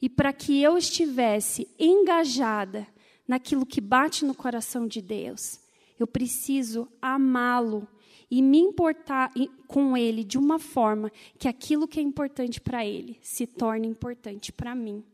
E 0.00 0.08
para 0.08 0.32
que 0.32 0.60
eu 0.60 0.76
estivesse 0.76 1.68
engajada 1.78 2.86
naquilo 3.26 3.64
que 3.64 3.80
bate 3.80 4.24
no 4.24 4.34
coração 4.34 4.86
de 4.86 5.00
Deus, 5.00 5.60
eu 5.98 6.06
preciso 6.06 6.88
amá-lo 7.00 7.88
e 8.30 8.42
me 8.42 8.58
importar 8.58 9.32
com 9.66 9.96
ele 9.96 10.24
de 10.24 10.36
uma 10.36 10.58
forma 10.58 11.10
que 11.38 11.48
aquilo 11.48 11.86
que 11.86 12.00
é 12.00 12.02
importante 12.02 12.60
para 12.60 12.84
ele 12.84 13.18
se 13.22 13.46
torne 13.46 13.86
importante 13.86 14.52
para 14.52 14.74
mim. 14.74 15.04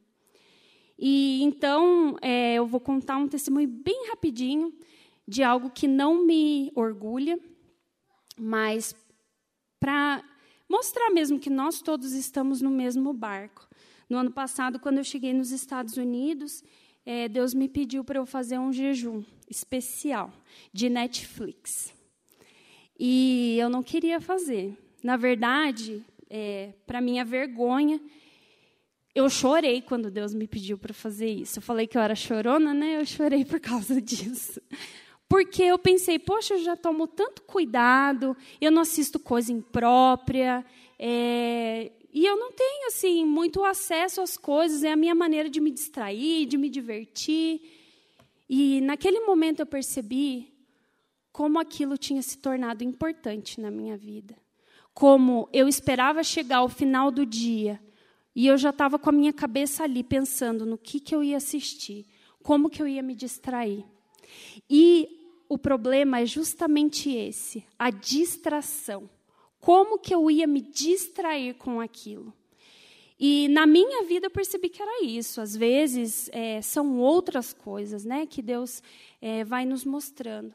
E 1.03 1.43
então 1.43 2.15
é, 2.21 2.57
eu 2.57 2.67
vou 2.67 2.79
contar 2.79 3.17
um 3.17 3.27
testemunho 3.27 3.67
bem 3.67 4.09
rapidinho 4.11 4.71
de 5.27 5.43
algo 5.43 5.71
que 5.71 5.89
não 5.89 6.27
me 6.27 6.71
orgulha, 6.75 7.41
mas 8.39 8.95
para 9.81 10.23
mostrar 10.69 11.09
mesmo 11.11 11.39
que 11.39 11.49
nós 11.49 11.81
todos 11.81 12.13
estamos 12.13 12.61
no 12.61 12.69
mesmo 12.69 13.15
barco. 13.15 13.67
No 14.11 14.19
ano 14.19 14.31
passado, 14.31 14.79
quando 14.79 14.99
eu 14.99 15.05
cheguei 15.05 15.33
nos 15.33 15.53
Estados 15.53 15.97
Unidos, 15.97 16.63
é, 17.07 17.29
Deus 17.29 17.55
me 17.55 17.67
pediu 17.67 18.05
para 18.05 18.19
eu 18.19 18.27
fazer 18.27 18.59
um 18.59 18.71
jejum 18.71 19.25
especial 19.49 20.31
de 20.71 20.91
Netflix. 20.91 21.95
E 22.99 23.57
eu 23.59 23.71
não 23.71 23.83
queria 23.83 24.21
fazer. 24.21 24.77
Na 25.03 25.17
verdade, 25.17 26.05
é, 26.29 26.75
para 26.87 27.01
minha 27.01 27.25
vergonha, 27.25 27.99
eu 29.15 29.29
chorei 29.29 29.83
quando 29.83 30.11
Deus 30.11 30.33
me 30.33 30.47
pediu 30.47 30.79
para 30.79 30.95
fazer 30.95 31.29
isso. 31.29 31.59
Eu 31.59 31.63
falei 31.63 31.87
que 31.87 31.99
eu 31.99 32.03
era 32.03 32.15
chorona, 32.15 32.73
né? 32.73 33.01
Eu 33.01 33.07
chorei 33.07 33.45
por 33.45 33.59
causa 33.59 33.99
disso. 34.03 34.61
Porque 35.29 35.63
eu 35.63 35.79
pensei, 35.79 36.19
poxa, 36.19 36.55
eu 36.55 36.63
já 36.63 36.77
tomo 36.77 37.07
tanto 37.07 37.43
cuidado, 37.43 38.37
eu 38.61 38.71
não 38.71 38.83
assisto 38.83 39.19
coisa 39.19 39.53
imprópria, 39.53 40.65
é, 40.99 41.93
e 42.13 42.27
eu 42.27 42.37
não 42.37 42.51
tenho 42.51 42.89
assim 42.89 43.25
muito 43.25 43.65
acesso 43.65 44.21
às 44.21 44.37
coisas, 44.37 44.83
é 44.83 44.91
a 44.91 44.97
minha 44.97 45.15
maneira 45.15 45.49
de 45.49 45.61
me 45.61 45.71
distrair, 45.71 46.47
de 46.47 46.57
me 46.57 46.69
divertir. 46.69 47.61
E 48.49 48.81
naquele 48.81 49.21
momento 49.21 49.61
eu 49.61 49.67
percebi 49.67 50.53
como 51.31 51.61
aquilo 51.61 51.97
tinha 51.97 52.21
se 52.23 52.37
tornado 52.39 52.83
importante 52.83 53.61
na 53.61 53.71
minha 53.71 53.97
vida. 53.97 54.37
Como 54.93 55.49
eu 55.53 55.69
esperava 55.69 56.25
chegar 56.25 56.59
ao 56.59 56.69
final 56.69 57.13
do 57.13 57.25
dia 57.25 57.81
e 58.35 58.47
eu 58.47 58.57
já 58.57 58.71
estava 58.71 58.99
com 58.99 59.11
a 59.11 59.13
minha 59.13 59.33
cabeça 59.33 59.85
ali 59.85 60.05
pensando 60.05 60.65
no 60.65 60.79
que, 60.79 61.01
que 61.01 61.15
eu 61.15 61.23
ia 61.23 61.37
assistir, 61.37 62.07
como 62.43 62.71
que 62.71 62.81
eu 62.81 62.89
ia 62.89 63.03
me 63.03 63.15
distrair. 63.15 63.85
E 64.69 65.09
o 65.49 65.59
problema 65.59 66.21
é 66.21 66.27
justamente 66.27 67.11
esse, 67.11 67.65
a 67.79 67.91
distração. 67.91 69.11
Como 69.61 69.99
que 69.99 70.15
eu 70.15 70.31
ia 70.31 70.47
me 70.47 70.61
distrair 70.61 71.55
com 71.55 71.81
aquilo? 71.81 72.33
E 73.19 73.49
na 73.49 73.67
minha 73.67 74.05
vida 74.05 74.27
eu 74.27 74.31
percebi 74.31 74.71
que 74.71 74.81
era 74.81 75.05
isso. 75.05 75.41
Às 75.41 75.55
vezes 75.55 76.31
é, 76.33 76.63
são 76.63 76.99
outras 76.99 77.53
coisas, 77.53 78.05
né, 78.05 78.25
que 78.25 78.41
Deus 78.41 78.83
é, 79.21 79.45
vai 79.45 79.67
nos 79.67 79.85
mostrando. 79.85 80.55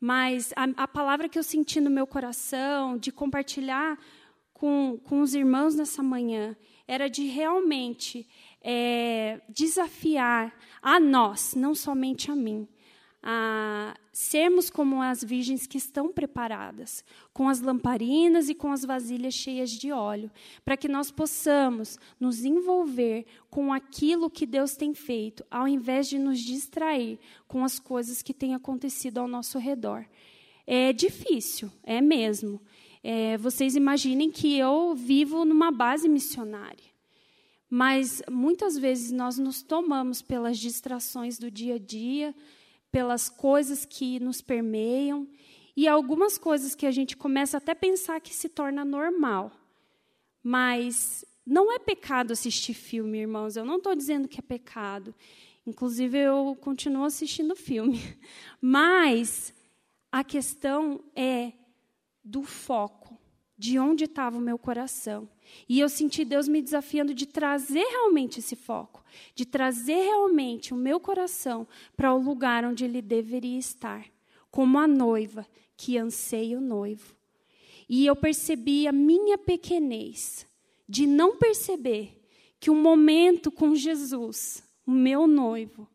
Mas 0.00 0.52
a, 0.56 0.64
a, 0.82 0.88
palavra 0.88 1.28
que 1.28 1.38
eu 1.38 1.42
senti 1.42 1.80
no 1.80 1.90
meu 1.90 2.06
coração 2.06 2.98
de 2.98 3.12
compartilhar 3.12 3.98
com, 4.52 4.98
com 5.04 5.20
os 5.20 5.34
irmãos 5.34 5.74
nessa 5.74 6.02
manhã 6.02 6.56
era 6.86 7.08
de 7.08 7.24
realmente 7.26 8.26
é, 8.62 9.40
desafiar 9.48 10.54
a 10.82 11.00
nós, 11.00 11.54
não 11.54 11.74
somente 11.74 12.30
a 12.30 12.36
mim, 12.36 12.68
a 13.22 13.96
sermos 14.12 14.68
como 14.68 15.00
as 15.00 15.24
virgens 15.24 15.66
que 15.66 15.78
estão 15.78 16.12
preparadas, 16.12 17.02
com 17.32 17.48
as 17.48 17.60
lamparinas 17.60 18.50
e 18.50 18.54
com 18.54 18.70
as 18.70 18.84
vasilhas 18.84 19.32
cheias 19.32 19.70
de 19.70 19.90
óleo, 19.90 20.30
para 20.62 20.76
que 20.76 20.88
nós 20.88 21.10
possamos 21.10 21.98
nos 22.20 22.44
envolver 22.44 23.24
com 23.50 23.72
aquilo 23.72 24.30
que 24.30 24.44
Deus 24.44 24.76
tem 24.76 24.94
feito, 24.94 25.44
ao 25.50 25.66
invés 25.66 26.06
de 26.06 26.18
nos 26.18 26.38
distrair 26.38 27.18
com 27.48 27.64
as 27.64 27.78
coisas 27.78 28.22
que 28.22 28.34
têm 28.34 28.54
acontecido 28.54 29.18
ao 29.18 29.26
nosso 29.26 29.58
redor. 29.58 30.06
É 30.66 30.92
difícil, 30.92 31.70
é 31.82 32.00
mesmo. 32.00 32.60
É, 33.06 33.36
vocês 33.36 33.76
imaginem 33.76 34.30
que 34.30 34.58
eu 34.58 34.94
vivo 34.94 35.44
numa 35.44 35.70
base 35.70 36.08
missionária. 36.08 36.94
Mas 37.68 38.22
muitas 38.30 38.78
vezes 38.78 39.12
nós 39.12 39.36
nos 39.36 39.60
tomamos 39.62 40.22
pelas 40.22 40.58
distrações 40.58 41.38
do 41.38 41.50
dia 41.50 41.74
a 41.74 41.78
dia, 41.78 42.34
pelas 42.90 43.28
coisas 43.28 43.84
que 43.84 44.18
nos 44.20 44.40
permeiam 44.40 45.28
e 45.76 45.86
algumas 45.86 46.38
coisas 46.38 46.74
que 46.74 46.86
a 46.86 46.90
gente 46.90 47.14
começa 47.14 47.58
até 47.58 47.72
a 47.72 47.76
pensar 47.76 48.22
que 48.22 48.34
se 48.34 48.48
torna 48.48 48.86
normal. 48.86 49.52
Mas 50.42 51.26
não 51.46 51.70
é 51.70 51.78
pecado 51.78 52.32
assistir 52.32 52.72
filme, 52.72 53.18
irmãos. 53.18 53.54
Eu 53.54 53.66
não 53.66 53.76
estou 53.76 53.94
dizendo 53.94 54.28
que 54.28 54.40
é 54.40 54.42
pecado. 54.42 55.14
Inclusive, 55.66 56.16
eu 56.16 56.56
continuo 56.58 57.04
assistindo 57.04 57.54
filme. 57.54 58.00
Mas 58.62 59.52
a 60.10 60.24
questão 60.24 61.04
é 61.14 61.52
do 62.24 62.42
foco, 62.42 63.18
de 63.56 63.78
onde 63.78 64.04
estava 64.04 64.38
o 64.38 64.40
meu 64.40 64.58
coração. 64.58 65.28
E 65.68 65.78
eu 65.78 65.88
senti 65.88 66.24
Deus 66.24 66.48
me 66.48 66.62
desafiando 66.62 67.14
de 67.14 67.26
trazer 67.26 67.84
realmente 67.84 68.40
esse 68.40 68.56
foco, 68.56 69.04
de 69.34 69.44
trazer 69.44 70.02
realmente 70.02 70.72
o 70.72 70.76
meu 70.76 70.98
coração 70.98 71.66
para 71.96 72.14
o 72.14 72.22
lugar 72.22 72.64
onde 72.64 72.84
ele 72.84 73.02
deveria 73.02 73.58
estar, 73.58 74.06
como 74.50 74.78
a 74.78 74.86
noiva 74.86 75.46
que 75.76 75.98
anseia 75.98 76.58
o 76.58 76.60
noivo. 76.60 77.14
E 77.88 78.06
eu 78.06 78.16
percebi 78.16 78.88
a 78.88 78.92
minha 78.92 79.36
pequenez 79.36 80.46
de 80.88 81.06
não 81.06 81.36
perceber 81.36 82.20
que 82.58 82.70
o 82.70 82.74
momento 82.74 83.50
com 83.50 83.74
Jesus, 83.74 84.62
o 84.86 84.90
meu 84.90 85.26
noivo, 85.26 85.86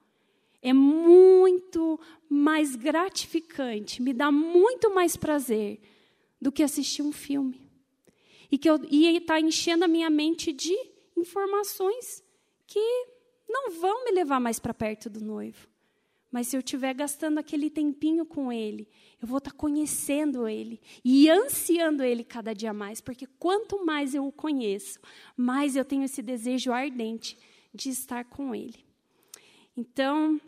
é 0.61 0.73
muito 0.73 1.99
mais 2.29 2.75
gratificante, 2.75 4.01
me 4.01 4.13
dá 4.13 4.31
muito 4.31 4.93
mais 4.93 5.15
prazer 5.15 5.79
do 6.41 6.51
que 6.51 6.63
assistir 6.63 7.01
um 7.01 7.11
filme 7.11 7.69
e 8.51 8.57
que 8.57 8.69
eu 8.69 8.79
ia 8.89 9.15
estar 9.17 9.39
enchendo 9.39 9.85
a 9.85 9.87
minha 9.87 10.09
mente 10.09 10.51
de 10.51 10.75
informações 11.15 12.23
que 12.65 12.79
não 13.47 13.71
vão 13.71 14.05
me 14.05 14.11
levar 14.11 14.39
mais 14.39 14.59
para 14.59 14.73
perto 14.73 15.09
do 15.09 15.21
noivo. 15.21 15.67
Mas 16.31 16.47
se 16.47 16.55
eu 16.55 16.59
estiver 16.59 16.93
gastando 16.93 17.39
aquele 17.39 17.69
tempinho 17.69 18.23
com 18.23 18.51
ele, 18.51 18.87
eu 19.19 19.27
vou 19.27 19.39
estar 19.39 19.51
conhecendo 19.51 20.47
ele 20.47 20.79
e 21.03 21.27
ansiando 21.27 22.03
ele 22.03 22.23
cada 22.23 22.53
dia 22.53 22.71
mais, 22.71 23.01
porque 23.01 23.25
quanto 23.25 23.83
mais 23.83 24.13
eu 24.13 24.25
o 24.25 24.31
conheço, 24.31 24.99
mais 25.35 25.75
eu 25.75 25.83
tenho 25.83 26.03
esse 26.03 26.21
desejo 26.21 26.71
ardente 26.71 27.37
de 27.73 27.89
estar 27.89 28.25
com 28.25 28.53
ele. 28.53 28.85
Então, 29.75 30.39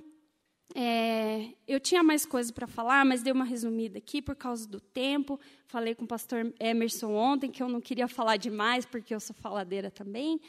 é, 0.75 1.53
eu 1.67 1.79
tinha 1.79 2.03
mais 2.03 2.25
coisas 2.25 2.51
para 2.51 2.67
falar, 2.67 3.05
mas 3.05 3.21
dei 3.21 3.33
uma 3.33 3.45
resumida 3.45 3.97
aqui 3.97 4.21
por 4.21 4.35
causa 4.35 4.67
do 4.67 4.79
tempo. 4.79 5.39
Falei 5.67 5.95
com 5.95 6.05
o 6.05 6.07
pastor 6.07 6.53
Emerson 6.59 7.13
ontem 7.13 7.51
que 7.51 7.61
eu 7.61 7.69
não 7.69 7.81
queria 7.81 8.07
falar 8.07 8.37
demais, 8.37 8.85
porque 8.85 9.13
eu 9.13 9.19
sou 9.19 9.35
faladeira 9.35 9.91
também. 9.91 10.39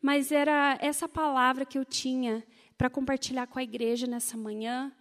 Mas 0.00 0.32
era 0.32 0.78
essa 0.80 1.08
palavra 1.08 1.64
que 1.64 1.78
eu 1.78 1.84
tinha 1.84 2.44
para 2.76 2.88
compartilhar 2.88 3.46
com 3.46 3.58
a 3.58 3.62
igreja 3.62 4.06
nessa 4.06 4.36
manhã. 4.36 4.92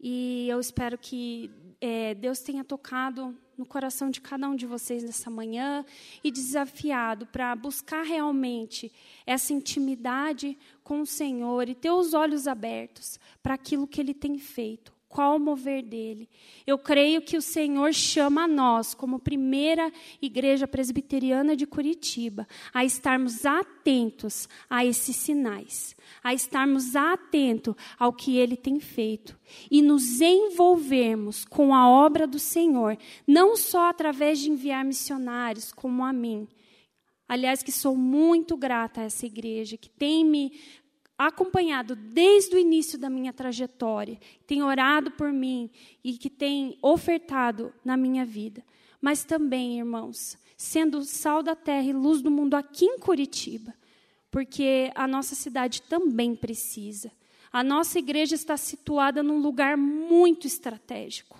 E 0.00 0.48
eu 0.48 0.58
espero 0.58 0.98
que 0.98 1.50
é, 1.80 2.14
Deus 2.14 2.40
tenha 2.40 2.64
tocado 2.64 3.36
no 3.56 3.66
coração 3.66 4.10
de 4.10 4.20
cada 4.20 4.48
um 4.48 4.56
de 4.56 4.66
vocês 4.66 5.02
nessa 5.02 5.30
manhã 5.30 5.84
e 6.22 6.30
desafiado 6.30 7.26
para 7.26 7.54
buscar 7.54 8.02
realmente 8.02 8.90
essa 9.26 9.52
intimidade 9.52 10.58
com 10.82 11.00
o 11.00 11.06
Senhor 11.06 11.68
e 11.68 11.74
ter 11.74 11.90
os 11.90 12.14
olhos 12.14 12.46
abertos 12.46 13.18
para 13.42 13.54
aquilo 13.54 13.86
que 13.86 14.00
Ele 14.00 14.14
tem 14.14 14.38
feito, 14.38 14.92
qual 15.12 15.36
o 15.36 15.38
mover 15.38 15.82
dele. 15.82 16.26
Eu 16.66 16.78
creio 16.78 17.20
que 17.20 17.36
o 17.36 17.42
Senhor 17.42 17.92
chama 17.92 18.44
a 18.44 18.48
nós, 18.48 18.94
como 18.94 19.18
primeira 19.18 19.92
igreja 20.22 20.66
presbiteriana 20.66 21.54
de 21.54 21.66
Curitiba, 21.66 22.48
a 22.72 22.82
estarmos 22.82 23.44
atentos 23.44 24.48
a 24.70 24.86
esses 24.86 25.14
sinais, 25.14 25.94
a 26.24 26.32
estarmos 26.32 26.96
atentos 26.96 27.74
ao 27.98 28.10
que 28.14 28.38
ele 28.38 28.56
tem 28.56 28.80
feito 28.80 29.38
e 29.70 29.82
nos 29.82 30.22
envolvermos 30.22 31.44
com 31.44 31.74
a 31.74 31.86
obra 31.86 32.26
do 32.26 32.38
Senhor, 32.38 32.96
não 33.26 33.54
só 33.54 33.90
através 33.90 34.38
de 34.38 34.50
enviar 34.50 34.82
missionários 34.82 35.72
como 35.72 36.02
a 36.02 36.12
mim. 36.12 36.48
Aliás, 37.28 37.62
que 37.62 37.72
sou 37.72 37.96
muito 37.96 38.56
grata 38.56 39.00
a 39.00 39.04
essa 39.04 39.24
igreja, 39.24 39.76
que 39.76 39.88
tem 39.88 40.24
me 40.24 40.52
acompanhado 41.26 41.94
desde 41.96 42.56
o 42.56 42.58
início 42.58 42.98
da 42.98 43.10
minha 43.10 43.32
trajetória, 43.32 44.18
tem 44.46 44.62
orado 44.62 45.10
por 45.12 45.32
mim 45.32 45.70
e 46.02 46.16
que 46.18 46.30
tem 46.30 46.78
ofertado 46.82 47.72
na 47.84 47.96
minha 47.96 48.24
vida. 48.24 48.64
Mas 49.00 49.24
também, 49.24 49.78
irmãos, 49.78 50.38
sendo 50.56 51.02
sal 51.04 51.42
da 51.42 51.56
terra 51.56 51.88
e 51.88 51.92
luz 51.92 52.22
do 52.22 52.30
mundo 52.30 52.54
aqui 52.54 52.84
em 52.84 52.98
Curitiba, 52.98 53.74
porque 54.30 54.90
a 54.94 55.06
nossa 55.08 55.34
cidade 55.34 55.82
também 55.82 56.34
precisa. 56.34 57.10
A 57.52 57.62
nossa 57.62 57.98
igreja 57.98 58.34
está 58.34 58.56
situada 58.56 59.22
num 59.22 59.38
lugar 59.40 59.76
muito 59.76 60.46
estratégico. 60.46 61.38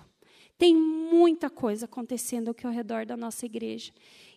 Tem 0.57 0.75
muita 0.75 1.49
coisa 1.49 1.85
acontecendo 1.85 2.51
aqui 2.51 2.67
ao 2.67 2.71
redor 2.71 3.05
da 3.05 3.17
nossa 3.17 3.45
igreja. 3.45 3.91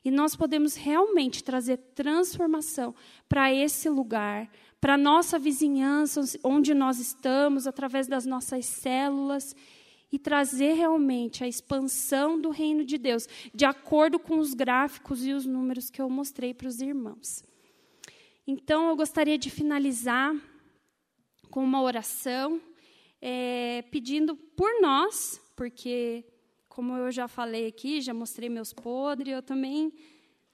E 0.05 0.11
nós 0.11 0.35
podemos 0.35 0.75
realmente 0.75 1.45
trazer 1.45 1.77
transformação 1.95 2.95
para 3.29 3.53
esse 3.53 3.89
lugar, 3.89 4.51
para 4.87 4.95
a 4.95 4.97
nossa 4.97 5.37
vizinhança, 5.37 6.21
onde 6.45 6.73
nós 6.73 7.01
estamos, 7.01 7.67
através 7.67 8.07
das 8.07 8.25
nossas 8.25 8.67
células, 8.67 9.53
e 10.13 10.17
trazer 10.17 10.75
realmente 10.75 11.43
a 11.43 11.49
expansão 11.49 12.41
do 12.41 12.51
reino 12.51 12.85
de 12.85 12.97
Deus, 12.97 13.27
de 13.53 13.65
acordo 13.65 14.17
com 14.17 14.39
os 14.39 14.55
gráficos 14.55 15.27
e 15.27 15.33
os 15.33 15.45
números 15.45 15.91
que 15.91 16.01
eu 16.01 16.09
mostrei 16.09 16.55
para 16.55 16.69
os 16.69 16.81
irmãos. 16.81 17.43
Então, 18.47 18.89
eu 18.89 18.95
gostaria 18.95 19.37
de 19.37 19.51
finalizar 19.51 20.33
com 21.51 21.65
uma 21.65 21.83
oração, 21.83 22.61
é, 23.21 23.83
pedindo 23.91 24.37
por 24.37 24.71
nós, 24.81 25.43
porque, 25.57 26.25
como 26.69 26.97
eu 26.97 27.11
já 27.11 27.27
falei 27.27 27.67
aqui, 27.67 28.01
já 28.01 28.15
mostrei 28.15 28.49
meus 28.49 28.73
podres, 28.73 29.35
eu 29.35 29.43
também 29.43 29.93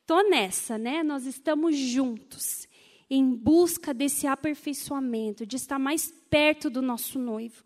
estou 0.00 0.26
nessa, 0.30 0.78
né? 0.78 1.02
Nós 1.02 1.26
estamos 1.26 1.76
juntos 1.76 2.66
em 3.14 3.34
busca 3.34 3.92
desse 3.92 4.26
aperfeiçoamento, 4.26 5.44
de 5.44 5.56
estar 5.56 5.78
mais 5.78 6.10
perto 6.30 6.70
do 6.70 6.80
nosso 6.80 7.18
noivo 7.18 7.62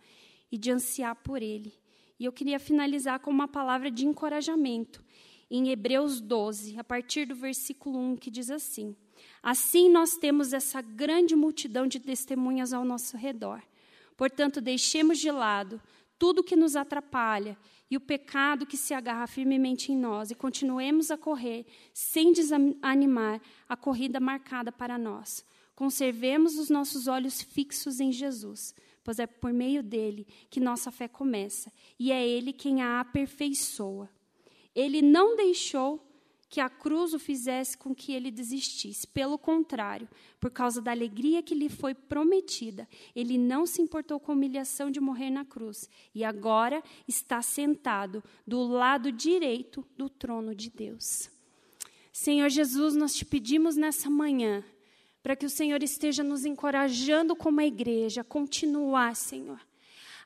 e 0.50 0.58
de 0.58 0.72
ansiar 0.72 1.14
por 1.14 1.40
ele. 1.40 1.72
E 2.18 2.24
eu 2.24 2.32
queria 2.32 2.58
finalizar 2.58 3.20
com 3.20 3.30
uma 3.30 3.46
palavra 3.46 3.88
de 3.88 4.04
encorajamento, 4.04 5.04
em 5.48 5.68
Hebreus 5.68 6.20
12, 6.20 6.76
a 6.76 6.82
partir 6.82 7.26
do 7.26 7.36
versículo 7.36 7.96
1, 7.96 8.16
que 8.16 8.28
diz 8.28 8.50
assim: 8.50 8.96
Assim 9.40 9.88
nós 9.88 10.16
temos 10.16 10.52
essa 10.52 10.82
grande 10.82 11.36
multidão 11.36 11.86
de 11.86 12.00
testemunhas 12.00 12.72
ao 12.72 12.84
nosso 12.84 13.16
redor. 13.16 13.62
Portanto, 14.16 14.60
deixemos 14.60 15.16
de 15.16 15.30
lado 15.30 15.80
tudo 16.18 16.42
que 16.42 16.56
nos 16.56 16.74
atrapalha 16.74 17.56
e 17.90 17.96
o 17.96 18.00
pecado 18.00 18.66
que 18.66 18.76
se 18.76 18.92
agarra 18.92 19.26
firmemente 19.26 19.92
em 19.92 19.96
nós 19.96 20.30
e 20.30 20.34
continuemos 20.34 21.10
a 21.10 21.16
correr 21.16 21.66
sem 21.92 22.32
desanimar 22.32 23.40
a 23.68 23.76
corrida 23.76 24.18
marcada 24.18 24.72
para 24.72 24.98
nós. 24.98 25.44
Conservemos 25.74 26.58
os 26.58 26.70
nossos 26.70 27.06
olhos 27.06 27.42
fixos 27.42 28.00
em 28.00 28.10
Jesus, 28.10 28.74
pois 29.04 29.18
é 29.18 29.26
por 29.26 29.52
meio 29.52 29.82
dele 29.82 30.26
que 30.50 30.58
nossa 30.58 30.90
fé 30.90 31.06
começa 31.06 31.72
e 31.98 32.10
é 32.10 32.26
ele 32.26 32.52
quem 32.52 32.82
a 32.82 33.00
aperfeiçoa. 33.00 34.10
Ele 34.74 35.00
não 35.00 35.36
deixou 35.36 36.02
que 36.48 36.60
a 36.60 36.68
cruz 36.68 37.12
o 37.12 37.18
fizesse 37.18 37.76
com 37.76 37.94
que 37.94 38.12
ele 38.12 38.30
desistisse. 38.30 39.06
Pelo 39.06 39.38
contrário, 39.38 40.08
por 40.40 40.50
causa 40.50 40.80
da 40.80 40.90
alegria 40.90 41.42
que 41.42 41.54
lhe 41.54 41.68
foi 41.68 41.94
prometida, 41.94 42.88
ele 43.14 43.36
não 43.36 43.66
se 43.66 43.82
importou 43.82 44.20
com 44.20 44.32
a 44.32 44.34
humilhação 44.34 44.90
de 44.90 45.00
morrer 45.00 45.30
na 45.30 45.44
cruz 45.44 45.88
e 46.14 46.24
agora 46.24 46.82
está 47.06 47.42
sentado 47.42 48.22
do 48.46 48.62
lado 48.62 49.10
direito 49.10 49.84
do 49.96 50.08
trono 50.08 50.54
de 50.54 50.70
Deus. 50.70 51.30
Senhor 52.12 52.48
Jesus, 52.48 52.94
nós 52.94 53.14
te 53.14 53.24
pedimos 53.24 53.76
nessa 53.76 54.08
manhã 54.08 54.64
para 55.22 55.34
que 55.34 55.44
o 55.44 55.50
Senhor 55.50 55.82
esteja 55.82 56.22
nos 56.22 56.44
encorajando 56.44 57.34
como 57.34 57.60
a 57.60 57.66
igreja 57.66 58.20
a 58.20 58.24
continuar, 58.24 59.16
Senhor, 59.16 59.60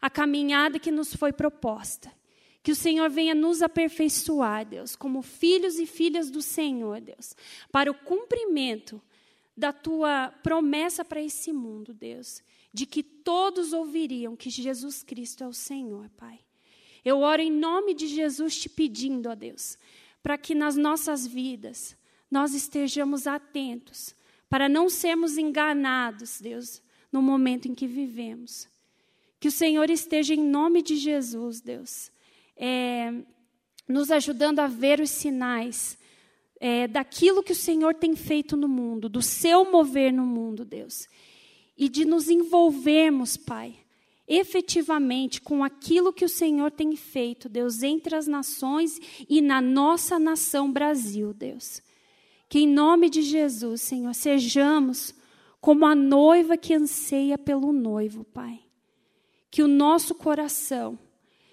a 0.01 0.11
caminhada 0.11 0.79
que 0.79 0.91
nos 0.91 1.15
foi 1.15 1.33
proposta. 1.33 2.13
Que 2.62 2.73
o 2.73 2.77
Senhor 2.77 3.09
venha 3.09 3.35
nos 3.35 3.62
aperfeiçoar, 3.62 4.66
Deus, 4.66 4.94
como 4.94 5.23
filhos 5.23 5.79
e 5.79 5.87
filhas 5.87 6.31
do 6.31 6.42
Senhor, 6.42 7.01
Deus, 7.01 7.35
para 7.73 7.90
o 7.90 7.94
cumprimento 7.94 9.01
da 9.57 9.73
tua 9.73 10.29
promessa 10.42 11.05
para 11.05 11.23
esse 11.23 11.53
mundo, 11.53 11.94
Deus, 11.94 12.42
de 12.73 12.85
que 12.85 13.03
todos 13.03 13.73
ouviriam 13.73 14.37
que 14.37 14.51
Jesus 14.51 15.03
Cristo 15.03 15.42
é 15.42 15.49
o 15.49 15.53
Senhor, 15.53 16.09
Pai. 16.11 16.38
Eu 17.03 17.20
oro 17.20 17.40
em 17.40 17.51
nome 17.51 17.94
de 17.94 18.07
Jesus 18.07 18.61
te 18.61 18.68
pedindo, 18.68 19.31
ó 19.31 19.35
Deus, 19.35 19.79
para 20.23 20.37
que 20.37 20.55
nas 20.55 20.77
nossas 20.77 21.27
vidas 21.27 21.96
nós 22.31 22.55
estejamos 22.55 23.27
atentos, 23.27 24.14
para 24.51 24.68
não 24.68 24.90
sermos 24.90 25.38
enganados, 25.38 26.40
Deus, 26.40 26.83
no 27.11 27.23
momento 27.23 27.66
em 27.66 27.75
que 27.75 27.87
vivemos. 27.87 28.68
Que 29.38 29.49
o 29.49 29.53
Senhor 29.53 29.88
esteja 29.88 30.35
em 30.35 30.44
nome 30.44 30.83
de 30.83 30.96
Jesus, 30.96 31.62
Deus 31.62 32.12
é, 32.62 33.11
nos 33.88 34.11
ajudando 34.11 34.59
a 34.59 34.66
ver 34.66 35.01
os 35.01 35.09
sinais 35.09 35.99
é, 36.61 36.87
daquilo 36.87 37.42
que 37.42 37.53
o 37.53 37.57
Senhor 37.57 37.94
tem 37.94 38.14
feito 38.14 38.55
no 38.55 38.68
mundo, 38.68 39.09
do 39.09 39.23
seu 39.23 39.73
mover 39.73 40.12
no 40.12 40.27
mundo, 40.27 40.62
Deus. 40.62 41.09
E 41.75 41.88
de 41.88 42.05
nos 42.05 42.29
envolvermos, 42.29 43.38
Pai, 43.38 43.75
efetivamente 44.29 45.40
com 45.40 45.64
aquilo 45.64 46.12
que 46.12 46.27
o 46.27 46.29
Senhor 46.29 46.70
tem 46.70 46.94
feito, 46.94 47.49
Deus, 47.49 47.83
entre 47.83 48.14
as 48.14 48.27
nações 48.27 49.01
e 49.27 49.40
na 49.40 49.62
nossa 49.62 50.18
nação 50.18 50.70
Brasil, 50.70 51.33
Deus. 51.33 51.81
Que 52.46 52.59
em 52.59 52.68
nome 52.68 53.09
de 53.09 53.23
Jesus, 53.23 53.81
Senhor, 53.81 54.14
sejamos 54.14 55.14
como 55.62 55.87
a 55.87 55.94
noiva 55.94 56.59
que 56.59 56.75
anseia 56.75 57.38
pelo 57.38 57.73
noivo, 57.73 58.23
Pai. 58.23 58.61
Que 59.51 59.62
o 59.62 59.68
nosso 59.68 60.14
coração 60.14 60.99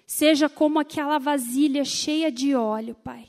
seja 0.08 0.48
como 0.48 0.78
aquela 0.78 1.18
vasilha 1.18 1.84
cheia 1.84 2.32
de 2.32 2.54
óleo, 2.54 2.94
Pai, 2.94 3.28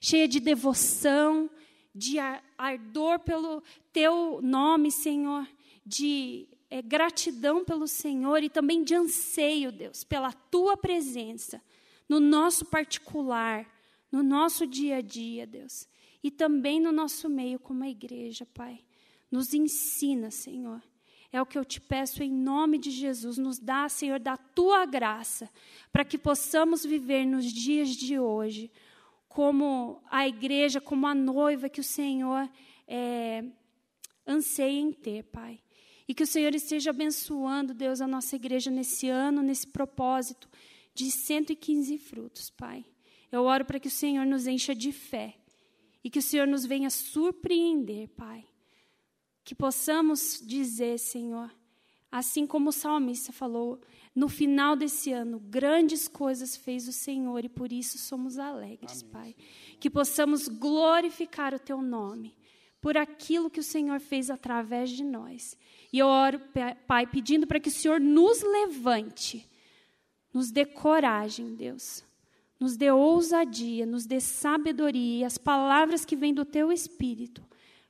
cheia 0.00 0.28
de 0.28 0.38
devoção, 0.38 1.50
de 1.92 2.18
ardor 2.56 3.18
pelo 3.18 3.60
Teu 3.92 4.40
nome, 4.40 4.92
Senhor, 4.92 5.44
de 5.84 6.46
é, 6.70 6.80
gratidão 6.80 7.64
pelo 7.64 7.88
Senhor 7.88 8.44
e 8.44 8.48
também 8.48 8.84
de 8.84 8.94
anseio, 8.94 9.72
Deus, 9.72 10.04
pela 10.04 10.32
Tua 10.32 10.76
presença 10.76 11.60
no 12.08 12.20
nosso 12.20 12.64
particular, 12.64 13.68
no 14.10 14.22
nosso 14.22 14.68
dia 14.68 14.98
a 14.98 15.00
dia, 15.00 15.44
Deus, 15.44 15.88
e 16.22 16.30
também 16.30 16.80
no 16.80 16.92
nosso 16.92 17.28
meio 17.28 17.58
como 17.58 17.82
a 17.82 17.88
igreja, 17.88 18.46
Pai. 18.54 18.84
Nos 19.28 19.52
ensina, 19.52 20.30
Senhor, 20.30 20.80
é 21.32 21.40
o 21.40 21.46
que 21.46 21.56
eu 21.56 21.64
te 21.64 21.80
peço 21.80 22.22
em 22.22 22.30
nome 22.30 22.78
de 22.78 22.90
Jesus. 22.90 23.38
Nos 23.38 23.58
dá, 23.58 23.88
Senhor, 23.88 24.18
da 24.18 24.36
tua 24.36 24.84
graça, 24.84 25.48
para 25.92 26.04
que 26.04 26.18
possamos 26.18 26.84
viver 26.84 27.24
nos 27.24 27.44
dias 27.46 27.90
de 27.90 28.18
hoje 28.18 28.70
como 29.28 30.02
a 30.10 30.26
igreja, 30.26 30.80
como 30.80 31.06
a 31.06 31.14
noiva 31.14 31.68
que 31.68 31.80
o 31.80 31.84
Senhor 31.84 32.50
é, 32.86 33.44
anseia 34.26 34.80
em 34.80 34.92
ter, 34.92 35.22
Pai. 35.24 35.60
E 36.08 36.14
que 36.14 36.24
o 36.24 36.26
Senhor 36.26 36.52
esteja 36.52 36.90
abençoando, 36.90 37.72
Deus, 37.72 38.00
a 38.00 38.08
nossa 38.08 38.34
igreja 38.34 38.68
nesse 38.68 39.08
ano, 39.08 39.40
nesse 39.40 39.68
propósito 39.68 40.48
de 40.92 41.12
115 41.12 41.96
frutos, 41.98 42.50
Pai. 42.50 42.84
Eu 43.30 43.44
oro 43.44 43.64
para 43.64 43.78
que 43.78 43.86
o 43.86 43.90
Senhor 43.90 44.26
nos 44.26 44.48
encha 44.48 44.74
de 44.74 44.90
fé 44.90 45.36
e 46.02 46.10
que 46.10 46.18
o 46.18 46.22
Senhor 46.22 46.48
nos 46.48 46.66
venha 46.66 46.90
surpreender, 46.90 48.08
Pai 48.08 48.49
que 49.44 49.54
possamos 49.54 50.42
dizer, 50.44 50.98
Senhor, 50.98 51.50
assim 52.10 52.46
como 52.46 52.70
o 52.70 52.72
salmista 52.72 53.32
falou, 53.32 53.80
no 54.14 54.28
final 54.28 54.74
desse 54.74 55.12
ano, 55.12 55.38
grandes 55.38 56.08
coisas 56.08 56.56
fez 56.56 56.88
o 56.88 56.92
Senhor 56.92 57.44
e 57.44 57.48
por 57.48 57.72
isso 57.72 57.98
somos 57.98 58.38
alegres, 58.38 59.02
Amém. 59.02 59.12
Pai. 59.12 59.36
Que 59.78 59.88
possamos 59.88 60.48
glorificar 60.48 61.54
o 61.54 61.58
Teu 61.58 61.80
nome 61.80 62.34
por 62.80 62.96
aquilo 62.96 63.50
que 63.50 63.60
o 63.60 63.64
Senhor 63.64 64.00
fez 64.00 64.30
através 64.30 64.90
de 64.90 65.04
nós. 65.04 65.56
E 65.92 65.98
eu 65.98 66.06
oro, 66.06 66.40
Pai, 66.86 67.06
pedindo 67.06 67.46
para 67.46 67.60
que 67.60 67.68
o 67.68 67.72
Senhor 67.72 68.00
nos 68.00 68.42
levante, 68.42 69.48
nos 70.32 70.50
dê 70.50 70.64
coragem, 70.64 71.54
Deus, 71.54 72.04
nos 72.58 72.76
dê 72.76 72.90
ousadia, 72.90 73.86
nos 73.86 74.06
dê 74.06 74.20
sabedoria 74.20 75.20
e 75.20 75.24
as 75.24 75.38
palavras 75.38 76.04
que 76.04 76.16
vêm 76.16 76.32
do 76.34 76.44
Teu 76.44 76.72
Espírito, 76.72 77.44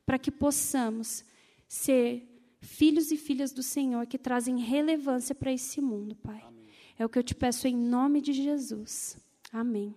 para 0.05 0.19
que 0.19 0.31
possamos 0.31 1.23
ser 1.71 2.27
filhos 2.59 3.11
e 3.11 3.17
filhas 3.17 3.53
do 3.53 3.63
Senhor 3.63 4.05
que 4.05 4.17
trazem 4.17 4.59
relevância 4.59 5.33
para 5.33 5.53
esse 5.53 5.79
mundo, 5.79 6.17
Pai. 6.17 6.43
Amém. 6.45 6.69
É 6.99 7.05
o 7.05 7.07
que 7.07 7.17
eu 7.17 7.23
te 7.23 7.33
peço 7.33 7.65
em 7.65 7.77
nome 7.77 8.19
de 8.19 8.33
Jesus. 8.33 9.17
Amém. 9.53 9.95